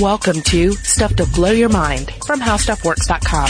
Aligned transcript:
Welcome 0.00 0.42
to 0.42 0.72
Stuff 0.72 1.16
to 1.16 1.24
Blow 1.24 1.52
Your 1.52 1.70
Mind 1.70 2.10
from 2.26 2.38
HowStuffWorks.com. 2.38 3.48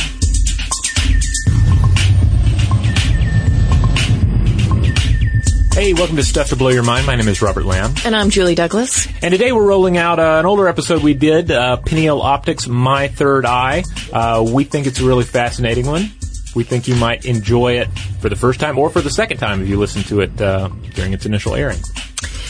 Hey, 5.72 5.92
welcome 5.92 6.14
to 6.14 6.22
Stuff 6.22 6.50
to 6.50 6.56
Blow 6.56 6.68
Your 6.68 6.84
Mind. 6.84 7.04
My 7.04 7.16
name 7.16 7.26
is 7.26 7.42
Robert 7.42 7.64
Lamb. 7.64 7.92
And 8.04 8.14
I'm 8.14 8.30
Julie 8.30 8.54
Douglas. 8.54 9.08
And 9.22 9.32
today 9.32 9.50
we're 9.50 9.66
rolling 9.66 9.96
out 9.98 10.20
uh, 10.20 10.36
an 10.38 10.46
older 10.46 10.68
episode 10.68 11.02
we 11.02 11.14
did, 11.14 11.50
uh, 11.50 11.78
Pineal 11.78 12.22
Optics, 12.22 12.68
My 12.68 13.08
Third 13.08 13.44
Eye. 13.44 13.82
Uh, 14.12 14.48
we 14.48 14.62
think 14.62 14.86
it's 14.86 15.00
a 15.00 15.04
really 15.04 15.24
fascinating 15.24 15.86
one. 15.86 16.12
We 16.54 16.62
think 16.62 16.86
you 16.86 16.94
might 16.94 17.26
enjoy 17.26 17.78
it 17.78 17.88
for 18.20 18.28
the 18.28 18.36
first 18.36 18.60
time 18.60 18.78
or 18.78 18.88
for 18.88 19.00
the 19.00 19.10
second 19.10 19.38
time 19.38 19.62
if 19.62 19.68
you 19.68 19.80
listen 19.80 20.04
to 20.04 20.20
it 20.20 20.40
uh, 20.40 20.68
during 20.94 21.12
its 21.12 21.26
initial 21.26 21.56
airing. 21.56 21.80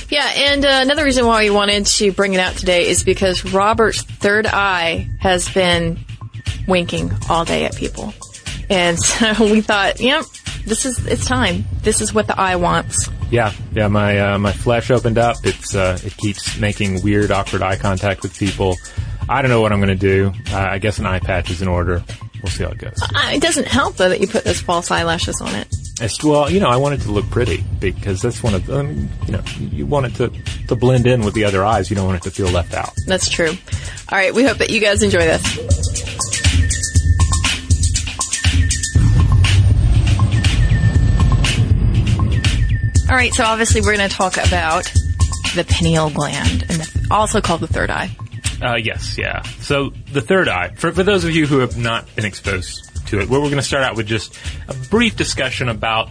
Yeah, 0.09 0.31
and 0.35 0.65
uh, 0.65 0.81
another 0.83 1.05
reason 1.05 1.27
why 1.27 1.45
we 1.45 1.51
wanted 1.51 1.87
to 1.87 2.13
bring 2.13 2.35
it 2.35 2.41
out 2.41 2.55
today 2.57 2.89
is 2.89 3.03
because 3.03 3.45
Robert's 3.45 4.03
third 4.03 4.47
eye 4.47 5.09
has 5.19 5.53
been 5.53 5.99
winking 6.69 7.11
all 7.29 7.45
day 7.45 7.65
at 7.65 7.75
people. 7.75 8.15
And 8.71 8.99
so 9.03 9.33
we 9.41 9.61
thought, 9.61 10.01
yep, 10.01 10.25
this 10.65 10.87
is, 10.87 11.05
it's 11.07 11.27
time. 11.27 11.65
This 11.83 12.01
is 12.01 12.15
what 12.15 12.27
the 12.27 12.39
eye 12.41 12.57
wants. 12.57 13.09
Yeah, 13.31 13.53
yeah. 13.73 13.89
My 13.89 14.21
uh, 14.21 14.39
my 14.39 14.53
flesh 14.53 14.91
opened 14.91 15.19
up. 15.19 15.37
It's 15.43 15.75
uh, 15.75 15.99
it 16.05 16.17
keeps 16.17 16.59
making 16.59 17.03
weird, 17.03 17.33
awkward 17.33 17.61
eye 17.61 17.77
contact 17.77 18.23
with 18.23 18.39
people. 18.39 18.77
I 19.29 19.43
don't 19.43 19.51
know 19.51 19.61
what 19.61 19.73
I'm 19.73 19.81
going 19.81 19.89
to 19.89 19.95
do. 19.97 20.33
Uh, 20.53 20.59
I 20.59 20.79
guess 20.79 21.01
an 21.01 21.07
eye 21.07 21.19
patch 21.19 21.51
is 21.51 21.61
in 21.61 21.67
order. 21.67 22.05
We'll 22.47 22.53
see 22.53 22.63
how 22.63 22.71
it 22.71 22.79
goes. 22.79 23.03
Uh, 23.03 23.31
it 23.33 23.43
doesn't 23.43 23.67
help 23.67 23.97
though 23.97 24.09
that 24.09 24.21
you 24.21 24.29
put 24.29 24.45
those 24.45 24.61
false 24.61 24.93
eyelashes 24.93 25.41
on 25.41 25.53
it. 25.57 25.67
It's, 26.01 26.23
well, 26.23 26.49
you 26.49 26.61
know, 26.61 26.69
I 26.69 26.77
want 26.77 26.95
it 26.95 27.01
to 27.01 27.11
look 27.11 27.29
pretty 27.29 27.65
because 27.81 28.23
that's 28.23 28.41
one 28.41 28.55
of 28.55 28.71
um, 28.71 29.09
you 29.27 29.33
know 29.33 29.43
you 29.59 29.85
want 29.85 30.07
it 30.07 30.15
to 30.15 30.31
to 30.69 30.77
blend 30.77 31.09
in 31.09 31.23
with 31.23 31.35
the 31.35 31.43
other 31.43 31.65
eyes. 31.65 31.91
You 31.91 31.97
don't 31.97 32.07
want 32.07 32.19
it 32.19 32.23
to 32.23 32.31
feel 32.31 32.47
left 32.47 32.73
out. 32.73 32.93
That's 33.09 33.29
true. 33.29 33.49
All 33.51 34.17
right, 34.17 34.33
we 34.33 34.45
hope 34.45 34.59
that 34.59 34.71
you 34.71 34.79
guys 34.79 35.03
enjoy 35.03 35.19
this. 35.19 35.43
All 43.11 43.17
right, 43.17 43.35
so 43.35 43.43
obviously 43.43 43.81
we're 43.81 43.97
going 43.97 44.09
to 44.09 44.15
talk 44.15 44.37
about 44.37 44.85
the 45.57 45.67
pineal 45.69 46.11
gland, 46.11 46.65
and 46.69 46.81
also 47.11 47.41
called 47.41 47.61
the 47.61 47.67
third 47.67 47.91
eye. 47.91 48.17
Uh, 48.63 48.77
yes, 48.77 49.19
yeah. 49.19 49.43
So 49.61 49.91
the 50.13 50.21
third 50.23 50.49
eye, 50.49 50.69
for, 50.69 50.93
for 50.93 51.03
those 51.03 51.25
of 51.25 51.35
you 51.35 51.47
who 51.47 51.59
have 51.59 51.77
not 51.77 52.15
been 52.17 52.25
exposed 52.25 53.07
to 53.09 53.21
it, 53.21 53.29
we're 53.29 53.39
going 53.41 53.57
to 53.57 53.63
start 53.63 53.85
out 53.85 53.97
with 53.97 54.07
just 54.07 54.39
a 54.69 54.75
brief 54.89 55.17
discussion 55.17 55.69
about 55.69 56.09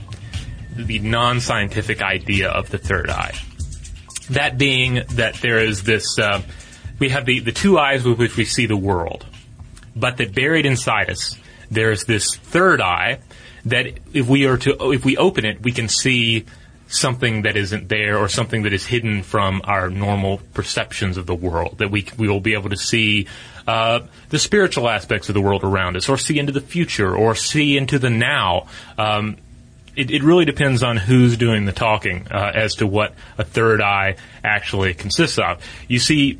the 0.75 0.99
non-scientific 0.99 2.01
idea 2.01 2.49
of 2.49 2.69
the 2.69 2.77
third 2.77 3.09
eye. 3.09 3.33
That 4.31 4.57
being 4.57 5.03
that 5.11 5.35
there 5.35 5.59
is 5.59 5.83
this, 5.83 6.19
uh, 6.19 6.41
we 6.99 7.09
have 7.09 7.25
the, 7.25 7.39
the 7.39 7.51
two 7.51 7.79
eyes 7.79 8.03
with 8.03 8.19
which 8.19 8.37
we 8.37 8.45
see 8.45 8.65
the 8.65 8.77
world, 8.77 9.25
but 9.95 10.17
that 10.17 10.35
buried 10.35 10.65
inside 10.65 11.09
us, 11.09 11.37
there's 11.71 12.03
this 12.03 12.35
third 12.35 12.81
eye 12.81 13.19
that 13.65 13.87
if 14.13 14.27
we 14.27 14.45
are 14.45 14.57
to, 14.57 14.91
if 14.91 15.03
we 15.03 15.17
open 15.17 15.45
it, 15.45 15.63
we 15.63 15.71
can 15.71 15.87
see 15.87 16.45
something 16.87 17.43
that 17.43 17.57
isn't 17.57 17.89
there 17.89 18.17
or 18.17 18.27
something 18.27 18.63
that 18.63 18.73
is 18.73 18.85
hidden 18.85 19.23
from 19.23 19.61
our 19.65 19.89
normal 19.89 20.39
perceptions 20.53 21.17
of 21.17 21.25
the 21.25 21.35
world 21.35 21.77
that 21.79 21.89
we 21.89 22.07
we 22.17 22.27
will 22.27 22.39
be 22.39 22.53
able 22.53 22.69
to 22.69 22.77
see 22.77 23.27
uh, 23.67 24.01
the 24.29 24.39
spiritual 24.39 24.87
aspects 24.87 25.27
of 25.29 25.33
the 25.33 25.41
world 25.41 25.63
around 25.63 25.97
us 25.97 26.07
or 26.07 26.17
see 26.17 26.37
into 26.37 26.51
the 26.51 26.61
future 26.61 27.15
or 27.15 27.35
see 27.35 27.77
into 27.77 27.97
the 27.97 28.09
now. 28.09 28.67
Um, 28.97 29.37
it, 29.95 30.11
it, 30.11 30.23
really 30.23 30.43
depends 30.43 30.83
on 30.83 30.97
who's 30.97 31.37
doing 31.37 31.65
the 31.65 31.71
talking 31.71 32.27
uh, 32.29 32.51
as 32.53 32.75
to 32.75 32.87
what 32.87 33.13
a 33.37 33.45
third 33.45 33.81
eye 33.81 34.17
actually 34.43 34.93
consists 34.93 35.39
of. 35.39 35.63
You 35.87 35.99
see 35.99 36.39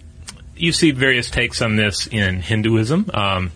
you 0.57 0.71
see 0.71 0.91
various 0.91 1.29
takes 1.29 1.61
on 1.61 1.75
this 1.75 2.07
in 2.07 2.41
Hinduism. 2.41 3.09
Um, 3.13 3.51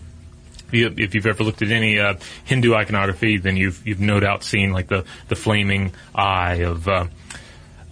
if 0.72 1.14
you've 1.14 1.26
ever 1.26 1.44
looked 1.44 1.62
at 1.62 1.70
any 1.70 1.98
uh, 1.98 2.14
Hindu 2.44 2.74
iconography, 2.74 3.38
then 3.38 3.56
you've 3.56 3.86
you've 3.86 4.00
no 4.00 4.20
doubt 4.20 4.44
seen 4.44 4.72
like 4.72 4.88
the 4.88 5.04
the 5.28 5.36
flaming 5.36 5.92
eye 6.14 6.62
of. 6.64 6.88
Uh, 6.88 7.06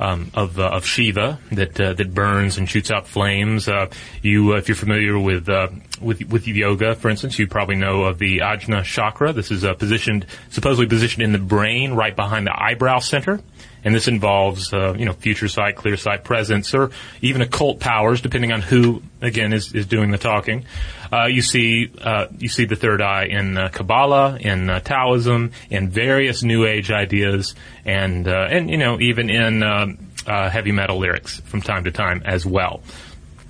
um, 0.01 0.31
of, 0.33 0.61
uh, 0.61 0.63
of 0.63 0.87
Shiva 0.87 1.41
that 1.51 1.81
uh, 1.81 1.93
that 1.95 2.15
burns 2.15 2.57
and 2.57 2.71
shoots 2.71 2.89
out 2.89 3.09
flames. 3.09 3.67
Uh, 3.67 3.89
you, 4.23 4.53
uh, 4.53 4.59
if 4.59 4.69
you're 4.69 4.77
familiar 4.77 5.19
with 5.19 5.49
uh, 5.49 5.71
with 6.01 6.23
with 6.29 6.47
yoga, 6.47 6.95
for 6.95 7.09
instance, 7.09 7.37
you 7.37 7.49
probably 7.49 7.75
know 7.75 8.05
of 8.05 8.21
the 8.21 8.39
Ajna 8.39 8.85
chakra. 8.85 9.33
This 9.33 9.51
is 9.51 9.65
positioned 9.77 10.27
supposedly 10.51 10.87
positioned 10.87 11.25
in 11.25 11.33
the 11.33 11.39
brain, 11.39 11.95
right 11.95 12.15
behind 12.15 12.47
the 12.47 12.57
eyebrow 12.57 13.01
center 13.01 13.41
and 13.85 13.95
this 13.95 14.09
involves 14.09 14.73
uh, 14.73 14.95
you 14.99 15.05
know 15.05 15.13
future 15.13 15.49
sight, 15.49 15.77
clear 15.77 15.97
sight, 15.97 16.25
presence, 16.25 16.75
or 16.75 16.91
even 17.23 17.43
occult 17.43 17.81
powers, 17.81 18.21
depending 18.21 18.53
on 18.53 18.61
who 18.61 19.03
again 19.21 19.53
is, 19.53 19.73
is 19.73 19.87
doing 19.87 20.11
the 20.11 20.19
talking. 20.19 20.65
Uh, 21.13 21.27
you 21.27 21.43
see 21.43 21.91
uh, 22.03 22.27
you 22.39 22.49
see 22.49 22.65
the 22.65 22.77
third 22.77 23.01
eye 23.01 23.25
in 23.25 23.57
uh, 23.57 23.69
Kabbalah, 23.69 24.39
in 24.41 24.69
uh, 24.69 24.81
Taoism, 24.81 25.53
in 25.71 25.89
various 25.89 26.43
New 26.43 26.67
Age 26.67 26.91
ideas, 26.91 27.55
and 27.85 28.29
uh, 28.29 28.49
and 28.51 28.71
you 28.71 28.77
know 28.77 29.01
even 29.01 29.31
in 29.31 29.63
um, 29.63 29.99
heavy 30.27 30.73
metal 30.73 30.99
lyrics 30.99 31.41
from 31.41 31.63
time 31.63 31.85
to 31.85 31.91
time 31.91 32.23
as 32.25 32.45
well. 32.45 32.83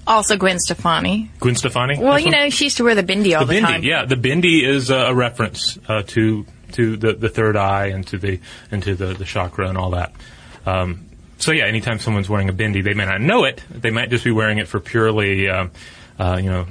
Also, 0.06 0.38
Gwen 0.38 0.59
Stefani. 0.59 1.31
Gwen 1.38 1.55
Stefani. 1.55 1.99
Well, 1.99 2.19
you 2.19 2.31
know, 2.31 2.49
she 2.49 2.65
used 2.65 2.78
to 2.78 2.84
wear 2.84 2.94
the 2.94 3.03
bindi 3.03 3.38
all 3.38 3.44
the, 3.44 3.53
the 3.55 3.61
bindi, 3.61 3.62
time. 3.62 3.83
Yeah, 3.83 4.06
the 4.06 4.15
bindi 4.15 4.67
is 4.67 4.88
a 4.88 5.15
reference 5.15 5.78
to 5.87 6.47
to 6.73 6.97
the, 6.97 7.12
the 7.12 7.29
third 7.29 7.56
eye 7.56 7.87
and 7.87 8.06
to 8.09 8.19
the 8.19 8.41
into 8.71 8.95
the, 8.95 9.15
the 9.15 9.25
chakra 9.25 9.69
and 9.69 9.79
all 9.79 9.91
that. 9.91 10.12
Um, 10.67 11.06
so 11.39 11.53
yeah, 11.53 11.65
anytime 11.65 11.99
someone's 11.99 12.29
wearing 12.29 12.49
a 12.49 12.53
bindi, 12.53 12.83
they 12.83 12.95
may 12.95 13.06
not 13.06 13.21
know 13.21 13.45
it. 13.45 13.62
They 13.71 13.91
might 13.91 14.11
just 14.11 14.25
be 14.25 14.33
wearing 14.33 14.59
it 14.59 14.69
for 14.69 14.81
purely, 14.81 15.49
uh, 15.49 15.69
uh, 16.19 16.41
you 16.43 16.51
know, 16.51 16.67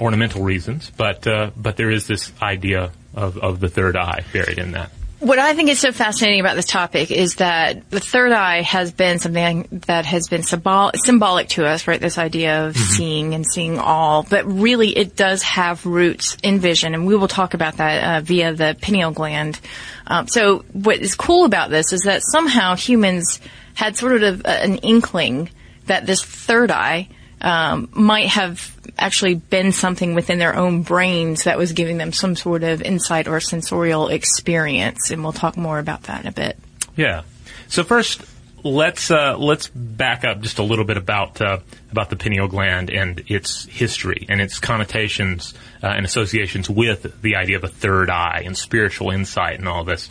ornamental 0.00 0.42
reasons. 0.42 0.90
But 0.90 1.26
uh, 1.26 1.50
but 1.56 1.76
there 1.76 1.90
is 1.90 2.06
this 2.06 2.32
idea 2.40 2.92
of, 3.14 3.36
of 3.38 3.60
the 3.60 3.68
third 3.68 3.96
eye 3.96 4.24
buried 4.32 4.58
in 4.58 4.72
that. 4.72 4.90
What 5.20 5.40
I 5.40 5.54
think 5.54 5.68
is 5.68 5.80
so 5.80 5.90
fascinating 5.90 6.38
about 6.38 6.54
this 6.54 6.66
topic 6.66 7.10
is 7.10 7.36
that 7.36 7.90
the 7.90 7.98
third 7.98 8.30
eye 8.30 8.62
has 8.62 8.92
been 8.92 9.18
something 9.18 9.66
that 9.86 10.06
has 10.06 10.28
been 10.28 10.44
symbol- 10.44 10.92
symbolic 10.94 11.48
to 11.50 11.66
us, 11.66 11.88
right? 11.88 12.00
This 12.00 12.18
idea 12.18 12.68
of 12.68 12.74
mm-hmm. 12.74 12.92
seeing 12.92 13.34
and 13.34 13.44
seeing 13.44 13.80
all, 13.80 14.22
but 14.22 14.46
really 14.46 14.96
it 14.96 15.16
does 15.16 15.42
have 15.42 15.84
roots 15.84 16.36
in 16.44 16.60
vision, 16.60 16.94
and 16.94 17.04
we 17.04 17.16
will 17.16 17.26
talk 17.26 17.54
about 17.54 17.78
that 17.78 18.04
uh, 18.04 18.24
via 18.24 18.54
the 18.54 18.76
pineal 18.80 19.10
gland. 19.10 19.58
Um, 20.06 20.28
so 20.28 20.60
what 20.72 20.98
is 20.98 21.16
cool 21.16 21.44
about 21.44 21.70
this 21.70 21.92
is 21.92 22.02
that 22.02 22.22
somehow 22.22 22.76
humans 22.76 23.40
had 23.74 23.96
sort 23.96 24.22
of 24.22 24.42
a, 24.42 24.62
an 24.62 24.76
inkling 24.76 25.50
that 25.86 26.06
this 26.06 26.22
third 26.22 26.70
eye 26.70 27.08
um, 27.40 27.88
might 27.92 28.28
have 28.28 28.76
actually 28.98 29.34
been 29.34 29.72
something 29.72 30.14
within 30.14 30.38
their 30.38 30.56
own 30.56 30.82
brains 30.82 31.44
that 31.44 31.58
was 31.58 31.72
giving 31.72 31.98
them 31.98 32.12
some 32.12 32.34
sort 32.34 32.64
of 32.64 32.82
insight 32.82 33.28
or 33.28 33.40
sensorial 33.40 34.08
experience, 34.08 35.10
and 35.10 35.22
we'll 35.22 35.32
talk 35.32 35.56
more 35.56 35.78
about 35.78 36.04
that 36.04 36.22
in 36.22 36.26
a 36.26 36.32
bit. 36.32 36.58
Yeah. 36.96 37.22
So 37.68 37.84
first, 37.84 38.22
let's 38.64 39.10
uh, 39.10 39.36
let's 39.38 39.68
back 39.68 40.24
up 40.24 40.40
just 40.40 40.58
a 40.58 40.62
little 40.62 40.84
bit 40.84 40.96
about 40.96 41.40
uh, 41.40 41.58
about 41.90 42.10
the 42.10 42.16
pineal 42.16 42.48
gland 42.48 42.90
and 42.90 43.22
its 43.28 43.64
history 43.66 44.26
and 44.28 44.40
its 44.40 44.58
connotations 44.58 45.54
uh, 45.82 45.86
and 45.86 46.04
associations 46.04 46.68
with 46.68 47.20
the 47.22 47.36
idea 47.36 47.56
of 47.56 47.64
a 47.64 47.68
third 47.68 48.10
eye 48.10 48.42
and 48.44 48.56
spiritual 48.56 49.10
insight 49.10 49.58
and 49.58 49.68
all 49.68 49.84
this. 49.84 50.08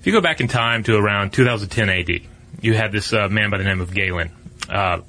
If 0.00 0.06
you 0.06 0.12
go 0.12 0.20
back 0.20 0.40
in 0.40 0.48
time 0.48 0.82
to 0.84 0.96
around 0.96 1.32
2010 1.32 1.88
AD, 1.88 2.22
you 2.60 2.74
had 2.74 2.92
this 2.92 3.12
uh, 3.12 3.28
man 3.28 3.50
by 3.50 3.58
the 3.58 3.64
name 3.64 3.80
of 3.80 3.94
Galen, 3.94 4.30
uh, 4.68 5.00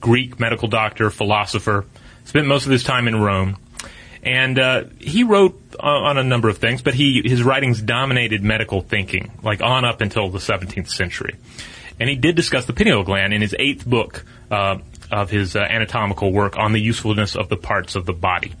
Greek 0.00 0.38
medical 0.38 0.68
doctor, 0.68 1.10
philosopher, 1.10 1.84
spent 2.24 2.46
most 2.46 2.66
of 2.66 2.72
his 2.72 2.84
time 2.84 3.08
in 3.08 3.16
Rome. 3.16 3.56
And 4.22 4.58
uh, 4.58 4.84
he 4.98 5.22
wrote 5.22 5.60
on 5.78 6.18
a 6.18 6.24
number 6.24 6.48
of 6.48 6.58
things, 6.58 6.82
but 6.82 6.94
he 6.94 7.22
his 7.24 7.42
writings 7.42 7.80
dominated 7.80 8.42
medical 8.42 8.80
thinking, 8.80 9.30
like 9.42 9.62
on 9.62 9.84
up 9.84 10.00
until 10.00 10.28
the 10.28 10.38
17th 10.38 10.88
century. 10.88 11.36
And 12.00 12.08
he 12.08 12.16
did 12.16 12.36
discuss 12.36 12.64
the 12.64 12.72
pineal 12.72 13.04
gland 13.04 13.32
in 13.32 13.40
his 13.40 13.54
eighth 13.58 13.86
book 13.86 14.24
uh, 14.50 14.78
of 15.10 15.30
his 15.30 15.56
uh, 15.56 15.60
anatomical 15.60 16.32
work 16.32 16.56
on 16.56 16.72
the 16.72 16.80
usefulness 16.80 17.36
of 17.36 17.48
the 17.48 17.56
parts 17.56 17.96
of 17.96 18.06
the 18.06 18.12
body. 18.12 18.54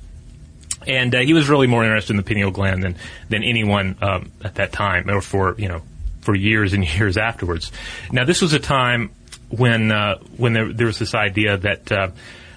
And 0.86 1.14
uh, 1.14 1.20
he 1.20 1.34
was 1.34 1.48
really 1.48 1.66
more 1.66 1.84
interested 1.84 2.12
in 2.12 2.16
the 2.16 2.22
pineal 2.22 2.50
gland 2.50 2.82
than 2.82 2.96
than 3.28 3.42
anyone 3.42 3.96
um, 4.00 4.30
at 4.42 4.54
that 4.56 4.72
time, 4.72 5.10
or 5.10 5.20
for 5.20 5.54
you 5.58 5.68
know 5.68 5.82
for 6.20 6.34
years 6.34 6.72
and 6.72 6.84
years 6.98 7.16
afterwards. 7.16 7.72
Now, 8.12 8.24
this 8.24 8.40
was 8.40 8.52
a 8.52 8.58
time 8.58 9.10
when 9.50 9.90
uh, 9.90 10.18
when 10.36 10.52
there, 10.52 10.72
there, 10.72 10.86
was 10.86 10.98
this 10.98 11.14
idea 11.14 11.56
that 11.56 11.90
uh, 11.90 12.08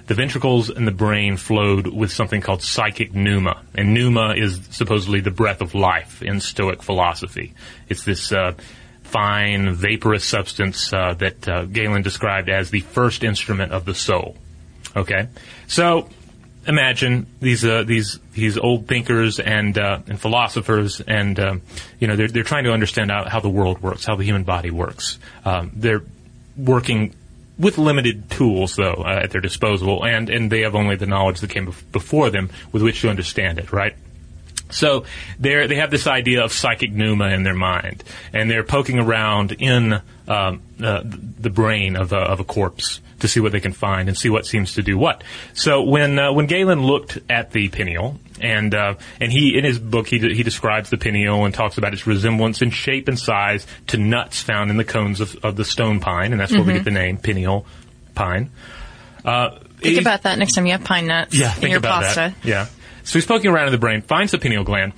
the 0.08 0.14
ventricles 0.14 0.70
in 0.70 0.86
the 0.86 0.92
brain 0.92 1.38
flowed 1.38 1.88
with 1.88 2.12
something 2.12 2.42
called 2.42 2.62
psychic 2.62 3.14
pneuma, 3.14 3.62
and 3.76 3.94
pneuma 3.94 4.34
is 4.36 4.60
supposedly 4.72 5.22
the 5.22 5.32
breath 5.32 5.62
of 5.62 5.74
life 5.74 6.22
in 6.22 6.40
Stoic 6.40 6.84
philosophy. 6.84 7.54
It's 7.88 8.04
this 8.04 8.32
uh, 8.32 8.54
fine, 9.04 9.74
vaporous 9.74 10.24
substance 10.24 10.92
uh, 10.92 11.14
that 11.16 11.48
uh, 11.48 11.66
Galen 11.66 12.02
described 12.02 12.50
as 12.50 12.72
the 12.72 12.82
first 12.82 13.24
instrument 13.24 13.72
of 13.72 13.86
the 13.86 13.96
soul. 13.96 14.36
Okay, 14.96 15.28
so 15.68 16.10
imagine 16.68 17.28
these 17.40 17.64
uh, 17.64 17.84
these 17.84 18.20
these 18.34 18.58
old 18.58 18.88
thinkers 18.88 19.40
and 19.40 19.78
uh, 19.78 20.00
and 20.08 20.20
philosophers, 20.20 21.02
and 21.02 21.40
um, 21.40 21.62
you 22.00 22.08
know 22.08 22.16
they're 22.16 22.28
they're 22.28 22.44
trying 22.44 22.66
to 22.66 22.72
understand 22.72 23.12
how, 23.12 23.28
how, 23.28 23.40
the 23.40 23.50
world 23.50 23.82
works, 23.82 24.06
how 24.06 24.16
the 24.16 24.24
human 24.24 24.44
body 24.44 24.72
works. 24.72 25.20
Um, 25.46 25.72
they're 25.74 26.04
working 26.66 27.14
with 27.58 27.78
limited 27.78 28.30
tools 28.30 28.76
though 28.76 29.04
uh, 29.06 29.22
at 29.24 29.32
their 29.32 29.42
disposal, 29.42 30.04
and 30.04 30.30
and 30.30 30.52
they 30.52 30.62
have 30.62 30.76
only 30.76 30.96
the 30.96 31.06
knowledge 31.06 31.40
that 31.42 31.50
came 31.50 31.68
bef- 31.68 31.92
before 31.92 32.30
them 32.30 32.50
with 32.72 32.82
which 32.82 33.02
to 33.02 33.10
understand 33.10 33.60
it, 33.60 33.72
right? 33.72 33.96
So 34.72 35.06
they 35.40 35.68
they 35.68 35.76
have 35.76 35.92
this 35.92 36.08
idea 36.08 36.44
of 36.44 36.52
psychic 36.52 36.92
pneuma 36.92 37.30
in 37.30 37.44
their 37.44 37.54
mind, 37.56 38.04
and 38.34 38.50
they're 38.50 38.64
poking 38.64 39.00
around 39.00 39.52
in 39.54 40.02
um, 40.28 40.62
uh, 40.82 41.02
the 41.04 41.50
brain 41.50 41.96
of 41.96 42.14
a, 42.14 42.18
of 42.18 42.40
a 42.40 42.44
corpse 42.44 43.00
to 43.20 43.28
see 43.28 43.40
what 43.40 43.52
they 43.52 43.60
can 43.60 43.74
find 43.74 44.08
and 44.10 44.18
see 44.18 44.30
what 44.30 44.46
seems 44.46 44.74
to 44.74 44.84
do 44.84 44.98
what. 44.98 45.24
So 45.54 45.84
when 45.84 46.18
uh, 46.18 46.34
when 46.34 46.48
Galen 46.48 46.84
looked 46.84 47.20
at 47.30 47.52
the 47.52 47.70
pineal, 47.70 48.20
and 48.40 48.74
uh, 48.74 48.96
and 49.20 49.32
he 49.32 49.58
in 49.58 49.64
his 49.64 49.80
book 49.80 50.08
he 50.08 50.20
he 50.20 50.44
describes 50.44 50.90
the 50.90 50.98
pineal 50.98 51.46
and 51.46 51.54
talks 51.54 51.78
about 51.78 51.94
its 51.94 52.08
resemblance 52.08 52.62
in 52.62 52.72
shape 52.72 53.08
and 53.08 53.20
size 53.20 53.68
to 53.88 53.98
nuts 53.98 54.42
found 54.42 54.72
in 54.72 54.78
the 54.78 54.84
cones 54.84 55.22
of, 55.22 55.36
of 55.44 55.56
the 55.56 55.66
stone 55.66 56.00
pine, 56.00 56.32
and 56.32 56.42
that's 56.42 56.52
where 56.52 56.64
we 56.64 56.74
get 56.74 56.84
the 56.84 56.92
name 56.92 57.18
pineal 57.18 57.66
pine. 58.16 58.50
Uh, 59.24 59.60
Think 59.78 60.00
about 60.00 60.24
that 60.24 60.38
next 60.38 60.54
time 60.54 60.66
you 60.68 60.74
have 60.74 60.84
pine 60.84 61.08
nuts 61.08 61.36
yeah, 61.36 61.54
in 61.56 61.60
think 61.60 61.70
your 61.72 61.80
about 61.80 62.04
pasta. 62.04 62.36
that. 62.40 62.48
Yeah. 62.48 62.68
So 63.04 63.14
he's 63.14 63.26
poking 63.26 63.52
around 63.52 63.68
in 63.68 63.72
the 63.72 63.78
brain, 63.78 64.02
finds 64.02 64.32
the 64.32 64.38
pineal 64.38 64.64
gland, 64.64 64.94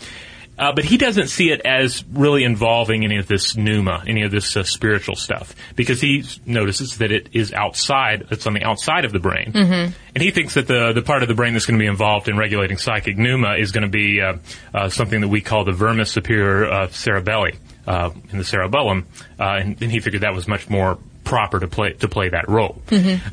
uh, 0.58 0.72
but 0.72 0.86
he 0.86 0.98
doesn't 0.98 1.28
see 1.28 1.50
it 1.52 1.62
as 1.66 2.04
really 2.12 2.44
involving 2.44 3.04
any 3.04 3.18
of 3.18 3.28
this 3.28 3.58
pneuma, 3.58 4.04
any 4.06 4.22
of 4.24 4.32
this 4.32 4.56
uh, 4.56 4.64
spiritual 4.64 5.16
stuff, 5.16 5.56
because 5.76 6.00
he 6.00 6.24
notices 6.46 7.00
that 7.00 7.12
it 7.12 7.30
is 7.34 7.52
outside. 7.54 8.28
It's 8.30 8.46
on 8.46 8.54
the 8.54 8.64
outside 8.64 9.06
of 9.06 9.12
the 9.12 9.20
brain, 9.20 9.52
mm-hmm. 9.52 9.94
and 10.14 10.24
he 10.24 10.30
thinks 10.30 10.54
that 10.54 10.68
the 10.68 10.94
the 10.94 11.02
part 11.02 11.24
of 11.24 11.28
the 11.28 11.34
brain 11.34 11.54
that's 11.54 11.66
going 11.66 11.80
to 11.80 11.84
be 11.84 11.88
involved 11.88 12.28
in 12.28 12.38
regulating 12.38 12.78
psychic 12.78 13.18
pneuma 13.18 13.56
is 13.56 13.72
going 13.72 13.84
to 13.84 13.90
be 13.90 14.22
uh, 14.22 14.36
uh, 14.74 14.90
something 14.90 15.22
that 15.22 15.28
we 15.28 15.42
call 15.42 15.66
the 15.66 15.72
vermis 15.72 16.12
superior 16.12 16.66
uh, 16.66 16.88
cerebelli 16.88 17.58
uh, 17.88 18.12
in 18.32 18.38
the 18.38 18.44
cerebellum, 18.44 19.08
uh, 19.40 19.58
and, 19.60 19.82
and 19.82 19.92
he 19.92 20.00
figured 20.00 20.22
that 20.22 20.36
was 20.36 20.48
much 20.48 20.70
more 20.70 21.00
proper 21.24 21.60
to 21.60 21.68
play 21.68 21.94
to 21.94 22.08
play 22.08 22.30
that 22.30 22.50
role. 22.50 22.81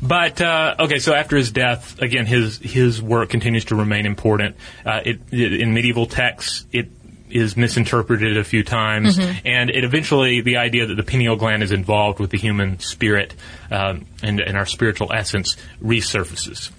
But 0.01 0.41
uh, 0.41 0.75
okay, 0.79 0.99
so 0.99 1.13
after 1.13 1.37
his 1.37 1.51
death, 1.51 2.01
again, 2.01 2.25
his 2.25 2.57
his 2.57 3.01
work 3.01 3.29
continues 3.29 3.65
to 3.65 3.75
remain 3.75 4.05
important. 4.05 4.55
Uh, 4.85 5.01
it, 5.05 5.19
it 5.31 5.59
in 5.61 5.73
medieval 5.73 6.05
texts, 6.05 6.65
it 6.71 6.89
is 7.29 7.55
misinterpreted 7.55 8.37
a 8.37 8.43
few 8.43 8.61
times, 8.63 9.17
and 9.45 9.69
it 9.69 9.83
eventually 9.85 10.41
the 10.41 10.57
idea 10.57 10.85
that 10.87 10.95
the 10.95 11.03
pineal 11.03 11.37
gland 11.37 11.63
is 11.63 11.71
involved 11.71 12.19
with 12.19 12.29
the 12.29 12.37
human 12.37 12.77
spirit 12.79 13.33
um, 13.71 14.05
and, 14.21 14.41
and 14.41 14.57
our 14.57 14.65
spiritual 14.65 15.13
essence 15.13 15.55
resurfaces. 15.81 16.71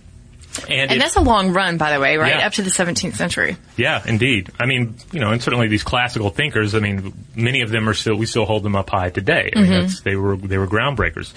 And, 0.69 0.90
And 0.90 0.93
it- 0.93 0.99
that's 1.00 1.16
a 1.16 1.20
long 1.20 1.52
run, 1.52 1.76
by 1.78 1.93
the 1.93 2.00
way, 2.00 2.16
right? 2.16 2.37
Yeah. 2.37 2.46
Up 2.46 2.52
to 2.54 2.62
the 2.62 2.70
17th 2.70 3.16
century. 3.16 3.56
yeah, 3.76 4.02
indeed. 4.06 4.50
I 4.60 4.66
mean, 4.66 4.96
you 5.12 5.20
know, 5.20 5.32
and 5.32 5.43
certainly 5.43 5.69
these 5.69 5.82
classical 5.82 6.31
thinkers. 6.31 6.75
I 6.75 6.81
mean, 6.81 7.12
many 7.34 7.62
of 7.62 7.70
them 7.70 7.88
are 7.88 7.94
still 7.94 8.16
we 8.16 8.26
still 8.26 8.44
hold 8.44 8.62
them 8.62 8.76
up 8.76 8.90
high 8.90 9.10
today. 9.10 9.50
I 9.54 9.58
mean, 9.58 9.70
mm-hmm. 9.70 9.81
that's, 9.82 10.00
they 10.02 10.16
were 10.16 10.37
they 10.37 10.58
were 10.58 10.66
groundbreakers. 10.66 11.32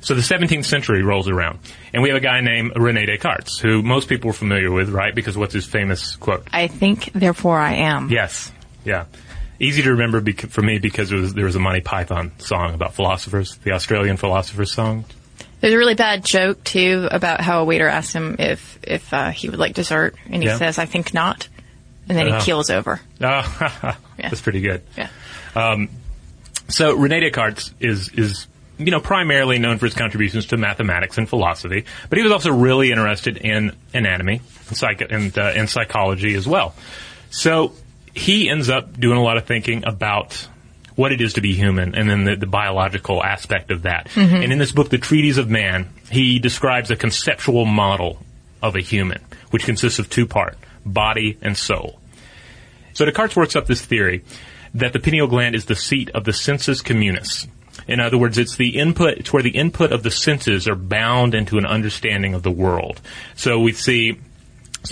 So 0.00 0.14
the 0.14 0.20
17th 0.20 0.64
century 0.64 1.02
rolls 1.02 1.28
around, 1.28 1.58
and 1.92 2.02
we 2.02 2.10
have 2.10 2.16
a 2.16 2.20
guy 2.20 2.40
named 2.40 2.72
Rene 2.76 3.06
Descartes, 3.06 3.58
who 3.58 3.82
most 3.82 4.08
people 4.08 4.30
are 4.30 4.34
familiar 4.34 4.70
with, 4.70 4.90
right? 4.90 5.12
Because 5.12 5.36
what's 5.36 5.54
his 5.54 5.64
famous 5.66 6.14
quote? 6.16 6.46
I 6.52 6.68
think, 6.68 7.10
therefore 7.12 7.58
I 7.58 7.74
am. 7.74 8.08
Yes, 8.10 8.52
yeah. 8.84 9.06
Easy 9.58 9.82
to 9.82 9.90
remember 9.92 10.20
bec- 10.20 10.50
for 10.50 10.62
me 10.62 10.78
because 10.78 11.10
was, 11.10 11.34
there 11.34 11.46
was 11.46 11.56
a 11.56 11.58
Monty 11.58 11.80
Python 11.80 12.30
song 12.38 12.74
about 12.74 12.94
philosophers, 12.94 13.56
the 13.64 13.72
Australian 13.72 14.16
philosophers 14.16 14.70
song. 14.70 15.06
There's 15.60 15.72
a 15.74 15.78
really 15.78 15.94
bad 15.94 16.24
joke 16.24 16.62
too 16.64 17.08
about 17.10 17.40
how 17.40 17.62
a 17.62 17.64
waiter 17.64 17.88
asked 17.88 18.12
him 18.12 18.36
if 18.38 18.78
if 18.82 19.12
uh, 19.12 19.30
he 19.30 19.48
would 19.48 19.58
like 19.58 19.74
dessert, 19.74 20.14
and 20.30 20.42
he 20.42 20.48
Yeah. 20.48 20.58
says, 20.58 20.78
"I 20.78 20.84
think 20.86 21.14
not," 21.14 21.48
and 22.08 22.16
then 22.16 22.28
Oh. 22.28 22.38
he 22.38 22.44
keels 22.44 22.70
over. 22.70 23.00
Ah, 23.22 23.96
that's 24.18 24.40
pretty 24.42 24.60
good. 24.60 24.82
Yeah. 24.96 25.08
So 26.68 26.94
Rene 26.94 27.20
Descartes 27.20 27.72
is 27.80 28.08
is 28.10 28.46
you 28.78 28.90
know 28.90 29.00
primarily 29.00 29.58
known 29.58 29.78
for 29.78 29.86
his 29.86 29.94
contributions 29.94 30.46
to 30.46 30.56
mathematics 30.56 31.16
and 31.18 31.28
philosophy, 31.28 31.84
but 32.10 32.18
he 32.18 32.22
was 32.24 32.32
also 32.32 32.50
really 32.52 32.90
interested 32.90 33.36
in 33.38 33.72
anatomy 33.94 34.40
and, 34.68 34.76
psych- 34.76 35.10
and, 35.10 35.36
uh, 35.38 35.52
and 35.54 35.70
psychology 35.70 36.34
as 36.34 36.46
well. 36.46 36.74
So 37.30 37.72
he 38.14 38.50
ends 38.50 38.68
up 38.68 38.98
doing 38.98 39.16
a 39.16 39.22
lot 39.22 39.36
of 39.36 39.46
thinking 39.46 39.84
about 39.86 40.46
what 40.96 41.12
it 41.12 41.20
is 41.20 41.34
to 41.34 41.40
be 41.40 41.54
human 41.54 41.94
and 41.94 42.10
then 42.10 42.24
the, 42.24 42.36
the 42.36 42.46
biological 42.46 43.22
aspect 43.22 43.70
of 43.70 43.82
that. 43.82 44.08
Mm-hmm. 44.08 44.36
And 44.36 44.52
in 44.52 44.58
this 44.58 44.72
book, 44.72 44.88
The 44.88 44.98
Treatise 44.98 45.36
of 45.36 45.48
Man, 45.48 45.88
he 46.10 46.38
describes 46.38 46.90
a 46.90 46.96
conceptual 46.96 47.66
model 47.66 48.18
of 48.62 48.74
a 48.74 48.80
human, 48.80 49.22
which 49.50 49.64
consists 49.64 49.98
of 49.98 50.10
two 50.10 50.26
parts, 50.26 50.56
body 50.84 51.38
and 51.42 51.56
soul. 51.56 52.00
So 52.94 53.04
Descartes 53.04 53.36
works 53.36 53.54
up 53.54 53.66
this 53.66 53.84
theory 53.84 54.24
that 54.74 54.92
the 54.92 54.98
pineal 54.98 55.26
gland 55.26 55.54
is 55.54 55.66
the 55.66 55.76
seat 55.76 56.10
of 56.10 56.24
the 56.24 56.32
sensus 56.32 56.82
communis. 56.82 57.46
In 57.86 58.00
other 58.00 58.18
words, 58.18 58.38
it's 58.38 58.56
the 58.56 58.78
input, 58.78 59.18
it's 59.18 59.32
where 59.32 59.42
the 59.42 59.50
input 59.50 59.92
of 59.92 60.02
the 60.02 60.10
senses 60.10 60.66
are 60.66 60.74
bound 60.74 61.34
into 61.34 61.58
an 61.58 61.66
understanding 61.66 62.34
of 62.34 62.42
the 62.42 62.50
world. 62.50 63.00
So 63.34 63.60
we 63.60 63.72
see 63.72 64.18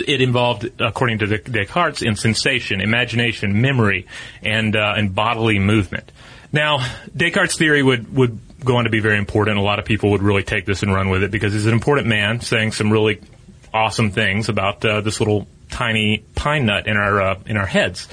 it 0.01 0.21
involved, 0.21 0.71
according 0.81 1.19
to 1.19 1.39
Descartes, 1.39 2.03
in 2.03 2.17
sensation, 2.17 2.81
imagination, 2.81 3.61
memory, 3.61 4.07
and 4.43 4.77
uh, 4.77 4.95
and 4.97 5.15
bodily 5.15 5.59
movement. 5.59 6.11
Now, 6.53 6.87
Descartes' 7.17 7.57
theory 7.57 7.83
would 7.83 8.15
would 8.15 8.39
go 8.65 8.77
on 8.77 8.85
to 8.85 8.91
be 8.91 9.01
very 9.01 9.19
important. 9.19 9.59
A 9.59 9.63
lot 9.63 9.79
of 9.79 9.85
people 9.85 10.11
would 10.13 10.23
really 10.23 10.43
take 10.43 10.67
this 10.67 10.83
and 10.83 10.93
run 10.93 11.11
with 11.11 11.23
it 11.23 11.31
because 11.31 11.53
he's 11.53 11.67
an 11.67 11.73
important 11.73 12.07
man, 12.07 12.41
saying 12.41 12.73
some 12.73 12.93
really 12.93 13.21
awesome 13.73 14.11
things 14.11 14.49
about 14.49 14.85
uh, 14.85 15.01
this 15.01 15.21
little 15.21 15.47
tiny 15.71 16.25
pine 16.35 16.67
nut 16.67 16.87
in 16.87 16.97
our 16.97 17.21
uh, 17.21 17.41
in 17.47 17.57
our 17.57 17.67
heads. 17.67 18.09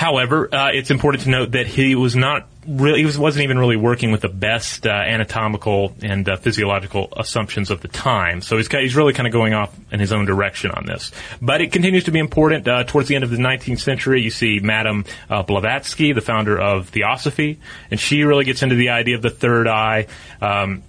However, 0.00 0.48
uh, 0.50 0.70
it's 0.72 0.90
important 0.90 1.24
to 1.24 1.28
note 1.28 1.50
that 1.50 1.66
he 1.66 1.94
was 1.94 2.16
not 2.16 2.48
really, 2.66 3.00
he 3.00 3.04
was, 3.04 3.18
wasn't 3.18 3.44
even 3.44 3.58
really 3.58 3.76
working 3.76 4.12
with 4.12 4.22
the 4.22 4.30
best 4.30 4.86
uh, 4.86 4.90
anatomical 4.90 5.94
and 6.00 6.26
uh, 6.26 6.38
physiological 6.38 7.12
assumptions 7.18 7.70
of 7.70 7.82
the 7.82 7.88
time. 7.88 8.40
So 8.40 8.56
he's, 8.56 8.66
he's 8.68 8.96
really 8.96 9.12
kind 9.12 9.26
of 9.26 9.32
going 9.34 9.52
off 9.52 9.78
in 9.92 10.00
his 10.00 10.10
own 10.10 10.24
direction 10.24 10.70
on 10.70 10.86
this. 10.86 11.12
But 11.42 11.60
it 11.60 11.70
continues 11.70 12.04
to 12.04 12.12
be 12.12 12.18
important. 12.18 12.66
Uh, 12.66 12.84
towards 12.84 13.08
the 13.08 13.14
end 13.14 13.24
of 13.24 13.30
the 13.30 13.36
19th 13.36 13.80
century, 13.80 14.22
you 14.22 14.30
see 14.30 14.58
Madame 14.58 15.04
uh, 15.28 15.42
Blavatsky, 15.42 16.14
the 16.14 16.22
founder 16.22 16.58
of 16.58 16.88
Theosophy, 16.88 17.60
and 17.90 18.00
she 18.00 18.24
really 18.24 18.46
gets 18.46 18.62
into 18.62 18.76
the 18.76 18.88
idea 18.88 19.16
of 19.16 19.22
the 19.22 19.28
third 19.28 19.68
eye. 19.68 20.06
Um, 20.40 20.82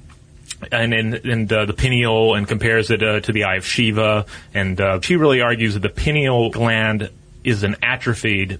and 0.71 0.93
and, 0.93 1.15
and 1.15 1.51
uh, 1.51 1.65
the 1.65 1.73
pineal 1.73 2.35
and 2.35 2.47
compares 2.47 2.89
it 2.89 3.03
uh, 3.03 3.19
to 3.19 3.33
the 3.33 3.43
eye 3.43 3.57
of 3.57 3.65
Shiva. 3.65 4.25
And 4.53 4.79
uh, 4.79 5.01
she 5.01 5.17
really 5.17 5.41
argues 5.41 5.73
that 5.73 5.81
the 5.81 5.89
pineal 5.89 6.49
gland 6.49 7.09
is 7.43 7.63
an 7.63 7.75
atrophied 7.83 8.59